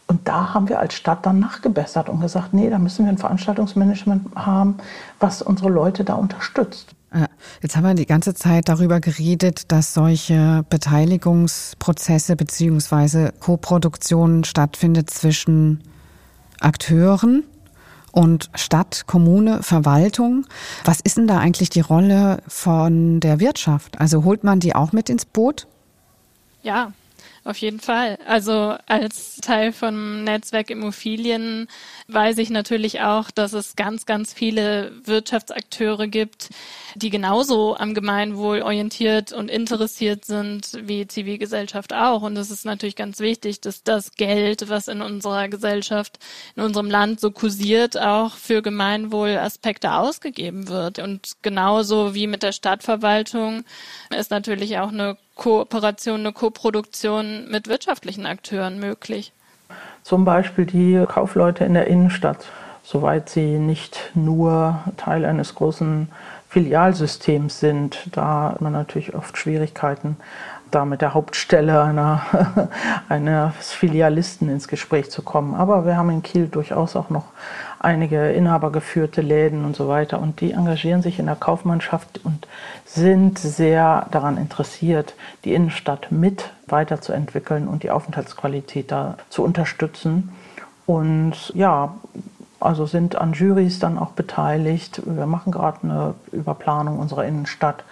Und 0.06 0.28
da 0.28 0.54
haben 0.54 0.68
wir 0.68 0.78
als 0.78 0.94
Stadt 0.94 1.24
dann 1.24 1.38
nachgebessert 1.38 2.08
und 2.08 2.20
gesagt, 2.20 2.52
nee, 2.54 2.70
da 2.70 2.78
müssen 2.78 3.04
wir 3.04 3.12
ein 3.12 3.18
Veranstaltungsmanagement 3.18 4.36
haben, 4.36 4.78
was 5.20 5.42
unsere 5.42 5.70
Leute 5.70 6.04
da 6.04 6.14
unterstützt. 6.14 6.94
Jetzt 7.62 7.74
haben 7.74 7.84
wir 7.84 7.94
die 7.94 8.06
ganze 8.06 8.34
Zeit 8.34 8.68
darüber 8.68 9.00
geredet, 9.00 9.72
dass 9.72 9.94
solche 9.94 10.64
Beteiligungsprozesse 10.68 12.36
beziehungsweise 12.36 13.32
Koproduktionen 13.40 14.44
stattfindet 14.44 15.08
zwischen 15.08 15.82
Akteuren 16.60 17.44
und 18.12 18.50
Stadt, 18.54 19.04
Kommune, 19.06 19.62
Verwaltung. 19.62 20.46
Was 20.84 21.00
ist 21.00 21.16
denn 21.16 21.26
da 21.26 21.38
eigentlich 21.38 21.70
die 21.70 21.80
Rolle 21.80 22.42
von 22.46 23.20
der 23.20 23.40
Wirtschaft? 23.40 24.00
Also 24.00 24.24
holt 24.24 24.44
man 24.44 24.60
die 24.60 24.74
auch 24.74 24.92
mit 24.92 25.08
ins 25.08 25.24
Boot? 25.24 25.66
Ja, 26.62 26.92
auf 27.44 27.56
jeden 27.58 27.80
Fall. 27.80 28.18
Also 28.26 28.76
als 28.86 29.36
Teil 29.36 29.72
vom 29.72 30.24
Netzwerk 30.24 30.70
Immobilien 30.70 31.68
weiß 32.08 32.38
ich 32.38 32.50
natürlich 32.50 33.00
auch, 33.00 33.30
dass 33.30 33.52
es 33.52 33.76
ganz, 33.76 34.06
ganz 34.06 34.32
viele 34.32 34.92
Wirtschaftsakteure 35.04 36.08
gibt, 36.08 36.50
die 36.94 37.10
genauso 37.10 37.76
am 37.76 37.94
Gemeinwohl 37.94 38.62
orientiert 38.62 39.32
und 39.32 39.50
interessiert 39.50 40.24
sind 40.24 40.72
wie 40.82 41.06
Zivilgesellschaft 41.06 41.92
auch. 41.92 42.22
Und 42.22 42.36
es 42.36 42.50
ist 42.50 42.64
natürlich 42.64 42.96
ganz 42.96 43.20
wichtig, 43.20 43.60
dass 43.60 43.82
das 43.82 44.12
Geld, 44.12 44.68
was 44.68 44.88
in 44.88 45.00
unserer 45.00 45.48
Gesellschaft, 45.48 46.18
in 46.56 46.62
unserem 46.62 46.90
Land 46.90 47.20
so 47.20 47.30
kursiert, 47.30 47.98
auch 47.98 48.34
für 48.34 48.62
Gemeinwohlaspekte 48.62 49.92
ausgegeben 49.92 50.68
wird. 50.68 50.98
Und 50.98 51.36
genauso 51.42 52.14
wie 52.14 52.26
mit 52.26 52.42
der 52.42 52.52
Stadtverwaltung 52.52 53.64
ist 54.10 54.30
natürlich 54.30 54.78
auch 54.78 54.88
eine 54.88 55.16
Kooperation, 55.38 56.20
eine 56.20 56.32
Koproduktion 56.32 57.48
mit 57.48 57.68
wirtschaftlichen 57.68 58.26
Akteuren 58.26 58.78
möglich? 58.78 59.32
Zum 60.02 60.24
Beispiel 60.24 60.66
die 60.66 61.04
Kaufleute 61.06 61.64
in 61.64 61.74
der 61.74 61.86
Innenstadt, 61.86 62.46
soweit 62.82 63.30
sie 63.30 63.58
nicht 63.58 64.10
nur 64.14 64.80
Teil 64.96 65.24
eines 65.24 65.54
großen 65.54 66.08
Filialsystems 66.48 67.60
sind. 67.60 68.08
Da 68.12 68.50
hat 68.52 68.60
man 68.60 68.72
natürlich 68.72 69.14
oft 69.14 69.38
Schwierigkeiten, 69.38 70.16
da 70.70 70.84
mit 70.84 71.00
der 71.00 71.14
Hauptstelle 71.14 71.82
einer, 71.82 72.22
eines 73.08 73.72
Filialisten 73.72 74.48
ins 74.48 74.68
Gespräch 74.68 75.10
zu 75.10 75.22
kommen. 75.22 75.54
Aber 75.54 75.86
wir 75.86 75.96
haben 75.96 76.10
in 76.10 76.22
Kiel 76.22 76.48
durchaus 76.48 76.96
auch 76.96 77.10
noch 77.10 77.24
einige 77.80 78.30
inhabergeführte 78.32 79.20
Läden 79.20 79.64
und 79.64 79.76
so 79.76 79.88
weiter. 79.88 80.20
Und 80.20 80.40
die 80.40 80.52
engagieren 80.52 81.02
sich 81.02 81.18
in 81.18 81.26
der 81.26 81.36
Kaufmannschaft 81.36 82.20
und 82.24 82.46
sind 82.84 83.38
sehr 83.38 84.06
daran 84.10 84.36
interessiert, 84.36 85.14
die 85.44 85.54
Innenstadt 85.54 86.10
mit 86.10 86.50
weiterzuentwickeln 86.66 87.68
und 87.68 87.82
die 87.82 87.90
Aufenthaltsqualität 87.90 88.90
da 88.90 89.16
zu 89.30 89.42
unterstützen. 89.42 90.32
Und 90.86 91.52
ja, 91.54 91.94
also 92.60 92.86
sind 92.86 93.16
an 93.16 93.34
Jurys 93.34 93.78
dann 93.78 93.98
auch 93.98 94.12
beteiligt. 94.12 95.02
Wir 95.04 95.26
machen 95.26 95.52
gerade 95.52 95.78
eine 95.82 96.14
Überplanung 96.32 96.98
unserer 96.98 97.24
Innenstadt. 97.24 97.84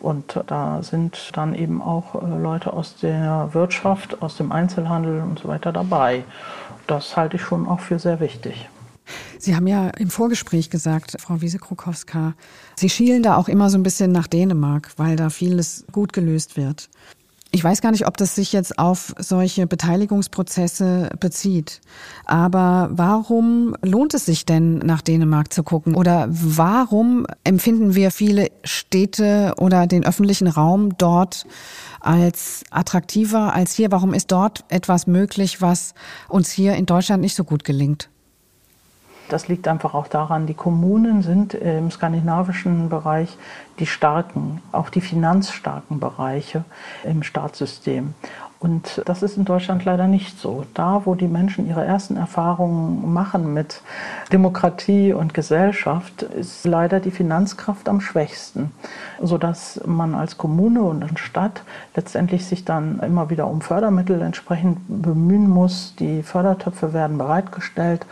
Und 0.00 0.40
da 0.46 0.82
sind 0.82 1.30
dann 1.34 1.54
eben 1.54 1.82
auch 1.82 2.14
äh, 2.14 2.26
Leute 2.26 2.72
aus 2.72 2.96
der 2.96 3.50
Wirtschaft, 3.52 4.22
aus 4.22 4.36
dem 4.36 4.50
Einzelhandel 4.50 5.20
und 5.20 5.38
so 5.38 5.48
weiter 5.48 5.72
dabei. 5.72 6.24
Das 6.86 7.16
halte 7.16 7.36
ich 7.36 7.42
schon 7.42 7.68
auch 7.68 7.80
für 7.80 7.98
sehr 7.98 8.18
wichtig. 8.18 8.68
Sie 9.38 9.56
haben 9.56 9.66
ja 9.66 9.88
im 9.90 10.10
Vorgespräch 10.10 10.70
gesagt, 10.70 11.16
Frau 11.20 11.40
Wiese-Krokowska, 11.40 12.34
Sie 12.76 12.88
schielen 12.88 13.22
da 13.22 13.36
auch 13.36 13.48
immer 13.48 13.70
so 13.70 13.78
ein 13.78 13.82
bisschen 13.82 14.12
nach 14.12 14.26
Dänemark, 14.26 14.90
weil 14.96 15.16
da 15.16 15.30
vieles 15.30 15.84
gut 15.92 16.12
gelöst 16.12 16.56
wird. 16.56 16.88
Ich 17.52 17.64
weiß 17.64 17.80
gar 17.80 17.90
nicht, 17.90 18.06
ob 18.06 18.16
das 18.16 18.36
sich 18.36 18.52
jetzt 18.52 18.78
auf 18.78 19.12
solche 19.18 19.66
Beteiligungsprozesse 19.66 21.10
bezieht. 21.18 21.80
Aber 22.24 22.90
warum 22.92 23.74
lohnt 23.82 24.14
es 24.14 24.26
sich 24.26 24.46
denn, 24.46 24.78
nach 24.78 25.02
Dänemark 25.02 25.52
zu 25.52 25.64
gucken? 25.64 25.96
Oder 25.96 26.28
warum 26.30 27.26
empfinden 27.42 27.96
wir 27.96 28.12
viele 28.12 28.50
Städte 28.62 29.54
oder 29.58 29.88
den 29.88 30.06
öffentlichen 30.06 30.46
Raum 30.46 30.96
dort 30.96 31.44
als 31.98 32.62
attraktiver 32.70 33.52
als 33.52 33.74
hier? 33.74 33.90
Warum 33.90 34.14
ist 34.14 34.30
dort 34.30 34.64
etwas 34.68 35.08
möglich, 35.08 35.60
was 35.60 35.94
uns 36.28 36.52
hier 36.52 36.74
in 36.74 36.86
Deutschland 36.86 37.20
nicht 37.20 37.34
so 37.34 37.42
gut 37.42 37.64
gelingt? 37.64 38.10
Das 39.30 39.46
liegt 39.46 39.68
einfach 39.68 39.94
auch 39.94 40.08
daran, 40.08 40.46
die 40.46 40.54
Kommunen 40.54 41.22
sind 41.22 41.54
im 41.54 41.90
skandinavischen 41.90 42.88
Bereich 42.88 43.38
die 43.78 43.86
starken, 43.86 44.60
auch 44.72 44.90
die 44.90 45.00
finanzstarken 45.00 46.00
Bereiche 46.00 46.64
im 47.04 47.22
Staatssystem. 47.22 48.14
Und 48.60 49.00
das 49.06 49.22
ist 49.22 49.38
in 49.38 49.46
Deutschland 49.46 49.86
leider 49.86 50.06
nicht 50.06 50.38
so. 50.38 50.66
Da, 50.74 51.02
wo 51.06 51.14
die 51.14 51.28
Menschen 51.28 51.66
ihre 51.66 51.82
ersten 51.82 52.18
Erfahrungen 52.18 53.10
machen 53.10 53.54
mit 53.54 53.80
Demokratie 54.32 55.14
und 55.14 55.32
Gesellschaft, 55.32 56.22
ist 56.22 56.66
leider 56.66 57.00
die 57.00 57.10
Finanzkraft 57.10 57.88
am 57.88 58.02
schwächsten, 58.02 58.70
sodass 59.22 59.80
man 59.86 60.14
als 60.14 60.36
Kommune 60.36 60.82
und 60.82 61.02
als 61.02 61.20
Stadt 61.20 61.62
letztendlich 61.96 62.44
sich 62.44 62.66
dann 62.66 63.00
immer 63.00 63.30
wieder 63.30 63.46
um 63.46 63.62
Fördermittel 63.62 64.20
entsprechend 64.20 64.76
bemühen 64.88 65.48
muss. 65.48 65.94
Die 65.98 66.22
Fördertöpfe 66.22 66.92
werden 66.92 67.16
bereitgestellt. 67.16 68.04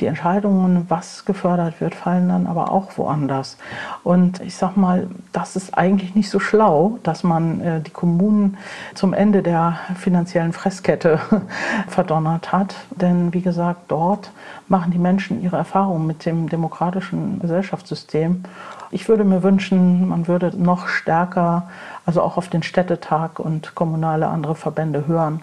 Die 0.00 0.06
Entscheidungen, 0.06 0.86
was 0.88 1.24
gefördert 1.26 1.80
wird, 1.80 1.94
fallen 1.94 2.28
dann 2.28 2.48
aber 2.48 2.72
auch 2.72 2.98
woanders. 2.98 3.56
Und 4.02 4.40
ich 4.40 4.56
sag 4.56 4.76
mal, 4.76 5.08
das 5.32 5.54
ist 5.54 5.78
eigentlich 5.78 6.16
nicht 6.16 6.28
so 6.28 6.40
schlau, 6.40 6.98
dass 7.04 7.22
man 7.22 7.60
äh, 7.60 7.80
die 7.80 7.92
Kommunen 7.92 8.56
zum 8.96 9.14
Ende 9.14 9.44
der 9.44 9.78
finanziellen 9.94 10.52
Fresskette 10.52 11.20
verdonnert 11.88 12.52
hat. 12.52 12.74
Denn 12.90 13.32
wie 13.32 13.42
gesagt, 13.42 13.82
dort 13.88 14.30
machen 14.68 14.92
die 14.92 14.98
Menschen 14.98 15.42
ihre 15.42 15.56
Erfahrungen 15.56 16.06
mit 16.06 16.24
dem 16.26 16.48
demokratischen 16.48 17.38
Gesellschaftssystem. 17.40 18.44
Ich 18.90 19.08
würde 19.08 19.24
mir 19.24 19.42
wünschen, 19.42 20.08
man 20.08 20.28
würde 20.28 20.52
noch 20.56 20.88
stärker, 20.88 21.68
also 22.04 22.22
auch 22.22 22.36
auf 22.36 22.48
den 22.48 22.62
Städtetag 22.62 23.38
und 23.38 23.74
kommunale 23.74 24.26
andere 24.26 24.54
Verbände 24.54 25.06
hören. 25.06 25.42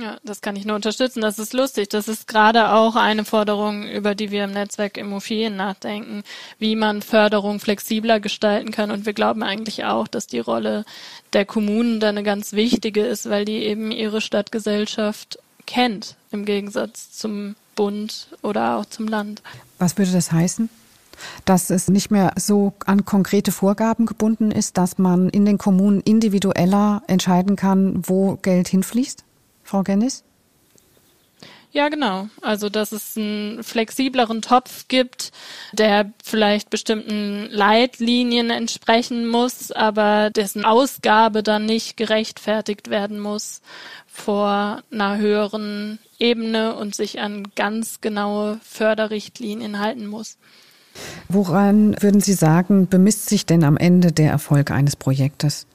Ja, 0.00 0.16
das 0.22 0.40
kann 0.42 0.54
ich 0.54 0.64
nur 0.64 0.76
unterstützen. 0.76 1.22
Das 1.22 1.40
ist 1.40 1.52
lustig. 1.52 1.88
Das 1.88 2.06
ist 2.06 2.28
gerade 2.28 2.70
auch 2.70 2.94
eine 2.94 3.24
Forderung, 3.24 3.82
über 3.82 4.14
die 4.14 4.30
wir 4.30 4.44
im 4.44 4.52
Netzwerk 4.52 4.96
Immobilien 4.96 5.56
nachdenken, 5.56 6.22
wie 6.60 6.76
man 6.76 7.02
Förderung 7.02 7.58
flexibler 7.58 8.20
gestalten 8.20 8.70
kann. 8.70 8.92
Und 8.92 9.06
wir 9.06 9.12
glauben 9.12 9.42
eigentlich 9.42 9.84
auch, 9.84 10.06
dass 10.06 10.28
die 10.28 10.38
Rolle 10.38 10.84
der 11.32 11.44
Kommunen 11.44 11.98
da 11.98 12.10
eine 12.10 12.22
ganz 12.22 12.52
wichtige 12.52 13.04
ist, 13.04 13.28
weil 13.28 13.44
die 13.44 13.64
eben 13.64 13.90
ihre 13.90 14.20
Stadtgesellschaft 14.20 15.40
kennt, 15.66 16.14
im 16.30 16.44
Gegensatz 16.44 17.10
zum 17.10 17.56
Bund 17.74 18.28
oder 18.42 18.76
auch 18.76 18.84
zum 18.84 19.08
Land. 19.08 19.42
Was 19.80 19.98
würde 19.98 20.12
das 20.12 20.30
heißen? 20.30 20.70
Dass 21.44 21.70
es 21.70 21.88
nicht 21.88 22.12
mehr 22.12 22.34
so 22.36 22.72
an 22.86 23.04
konkrete 23.04 23.50
Vorgaben 23.50 24.06
gebunden 24.06 24.52
ist, 24.52 24.78
dass 24.78 24.96
man 24.98 25.28
in 25.28 25.44
den 25.44 25.58
Kommunen 25.58 26.00
individueller 26.02 27.02
entscheiden 27.08 27.56
kann, 27.56 28.04
wo 28.06 28.36
Geld 28.36 28.68
hinfließt? 28.68 29.24
Frau 29.68 29.82
Gennis? 29.82 30.24
Ja, 31.70 31.90
genau. 31.90 32.28
Also, 32.40 32.70
dass 32.70 32.92
es 32.92 33.18
einen 33.18 33.62
flexibleren 33.62 34.40
Topf 34.40 34.88
gibt, 34.88 35.30
der 35.72 36.10
vielleicht 36.24 36.70
bestimmten 36.70 37.46
Leitlinien 37.50 38.48
entsprechen 38.48 39.28
muss, 39.28 39.70
aber 39.70 40.30
dessen 40.30 40.64
Ausgabe 40.64 41.42
dann 41.42 41.66
nicht 41.66 41.98
gerechtfertigt 41.98 42.88
werden 42.88 43.20
muss 43.20 43.60
vor 44.06 44.82
einer 44.90 45.18
höheren 45.18 45.98
Ebene 46.18 46.74
und 46.74 46.94
sich 46.94 47.20
an 47.20 47.48
ganz 47.54 48.00
genaue 48.00 48.58
Förderrichtlinien 48.62 49.78
halten 49.78 50.06
muss. 50.06 50.38
Woran 51.28 51.94
würden 52.00 52.22
Sie 52.22 52.32
sagen, 52.32 52.88
bemisst 52.88 53.28
sich 53.28 53.44
denn 53.44 53.62
am 53.62 53.76
Ende 53.76 54.12
der 54.12 54.30
Erfolg 54.30 54.70
eines 54.70 54.96
Projektes? 54.96 55.66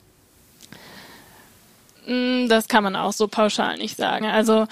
Mm, 2.06 2.48
das 2.48 2.68
kann 2.68 2.84
man 2.84 2.96
auch 2.96 3.14
so 3.14 3.28
pauschal 3.28 3.78
nicht 3.78 3.98
sagen. 3.98 4.26
Also 4.26 4.68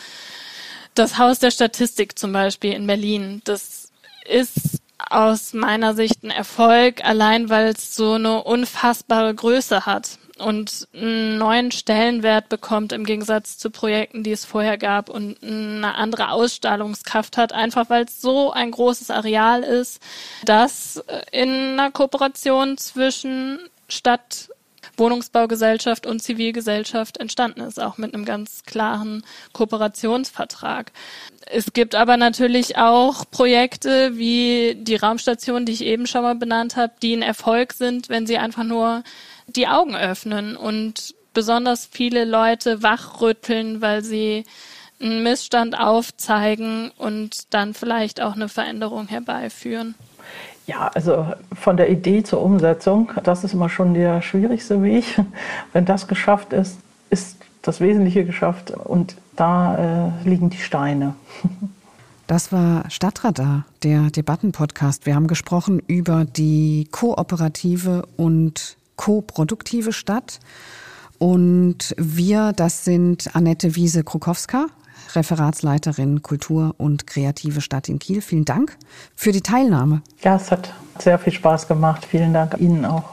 das 0.96 1.18
Haus 1.18 1.40
der 1.40 1.52
Statistik 1.52 2.18
zum 2.18 2.34
Beispiel 2.34 2.74
in 2.74 2.88
Berlin, 2.88 3.42
das 3.46 3.92
ist 4.28 4.82
aus 5.10 5.54
meiner 5.54 5.94
Sicht 5.94 6.24
ein 6.24 6.32
Erfolg, 6.32 7.04
allein 7.04 7.50
weil 7.50 7.70
es 7.70 7.96
so 7.96 8.14
eine 8.14 8.44
unfassbare 8.44 9.34
Größe 9.34 9.86
hat 9.86 10.20
und 10.38 10.88
einen 10.94 11.38
neuen 11.38 11.72
Stellenwert 11.72 12.50
bekommt 12.50 12.94
im 12.94 13.06
Gegensatz 13.06 13.58
zu 13.58 13.70
Projekten, 13.70 14.24
die 14.24 14.32
es 14.32 14.46
vorher 14.46 14.78
gab 14.78 15.10
und 15.10 15.42
eine 15.44 15.96
andere 15.96 16.32
Ausstrahlungskraft 16.32 17.38
hat, 17.38 17.54
einfach 17.54 17.90
weil 17.90 18.06
es 18.06 18.22
so 18.22 18.52
ein 18.52 18.72
großes 18.72 19.10
Areal 19.10 19.64
ist, 19.64 20.02
das 20.44 21.04
in 21.32 21.50
einer 21.50 21.92
Kooperation 21.92 22.78
zwischen 22.78 23.60
Stadt 23.88 24.50
Wohnungsbaugesellschaft 24.98 26.06
und 26.06 26.22
Zivilgesellschaft 26.22 27.18
entstanden 27.18 27.62
ist, 27.62 27.82
auch 27.82 27.98
mit 27.98 28.14
einem 28.14 28.26
ganz 28.26 28.64
klaren 28.64 29.24
Kooperationsvertrag. 29.54 30.92
Es 31.46 31.74
gibt 31.74 31.96
aber 31.96 32.18
natürlich 32.18 32.78
auch 32.78 33.26
Projekte 33.30 34.18
wie 34.18 34.76
die 34.76 34.96
Raumstation, 34.96 35.66
die 35.66 35.74
ich 35.74 35.84
eben 35.84 36.08
schon 36.08 36.24
mal 36.24 36.36
benannt 36.36 36.76
habe, 36.76 36.94
die 37.02 37.14
ein 37.14 37.22
Erfolg 37.22 37.74
sind, 37.74 38.10
wenn 38.10 38.28
sie 38.28 38.38
einfach 38.38 38.64
nur 38.64 39.04
die 39.48 39.68
Augen 39.68 39.96
öffnen 39.96 40.56
und 40.56 41.16
besonders 41.34 41.88
viele 41.92 42.26
Leute 42.26 42.84
wachrütteln, 42.84 43.82
weil 43.82 44.04
sie 44.04 44.46
einen 45.02 45.24
Missstand 45.24 45.78
aufzeigen 45.78 46.92
und 46.98 47.54
dann 47.54 47.74
vielleicht 47.74 48.22
auch 48.22 48.36
eine 48.36 48.50
Veränderung 48.50 49.08
herbeiführen. 49.08 49.96
Ja, 50.68 50.92
also 50.94 51.26
von 51.54 51.78
der 51.78 51.90
Idee 51.90 52.24
zur 52.24 52.42
Umsetzung, 52.42 53.12
das 53.24 53.44
ist 53.44 53.54
immer 53.54 53.70
schon 53.70 53.94
der 53.94 54.22
schwierigste 54.22 54.82
Weg. 54.84 55.20
Wenn 55.74 55.86
das 55.86 56.08
geschafft 56.08 56.54
ist, 56.54 56.78
ist 57.10 57.38
das 57.62 57.80
Wesentliche 57.82 58.26
geschafft 58.26 58.72
und 58.72 59.16
da 59.36 60.14
äh, 60.24 60.28
liegen 60.30 60.50
die 60.50 60.58
Steine. 60.58 61.16
Das 62.28 62.54
war 62.54 62.90
Stadtradar, 62.90 63.66
der 63.84 64.10
Debattenpodcast. 64.10 65.06
Wir 65.06 65.16
haben 65.16 65.28
gesprochen 65.28 65.82
über 65.86 66.24
die 66.24 66.88
kooperative 66.90 68.08
und 68.16 68.78
koproduktive 68.96 69.92
Stadt. 69.92 70.40
Und 71.20 71.94
wir, 71.98 72.54
das 72.54 72.86
sind 72.86 73.36
Annette 73.36 73.76
Wiese-Krukowska, 73.76 74.68
Referatsleiterin 75.16 76.22
Kultur 76.22 76.76
und 76.78 77.08
kreative 77.08 77.62
Stadt 77.62 77.90
in 77.90 78.00
Kiel. 78.00 78.22
Vielen 78.22 78.46
Dank 78.46 78.78
für 79.16 79.32
die 79.32 79.42
Teilnahme. 79.42 80.02
Ja, 80.24 80.36
es 80.36 80.52
hat 80.52 80.74
sehr 81.00 81.18
viel 81.20 81.34
Spaß 81.34 81.68
gemacht. 81.68 82.06
Vielen 82.10 82.34
Dank 82.34 82.56
Ihnen 82.60 82.86
auch. 82.86 83.04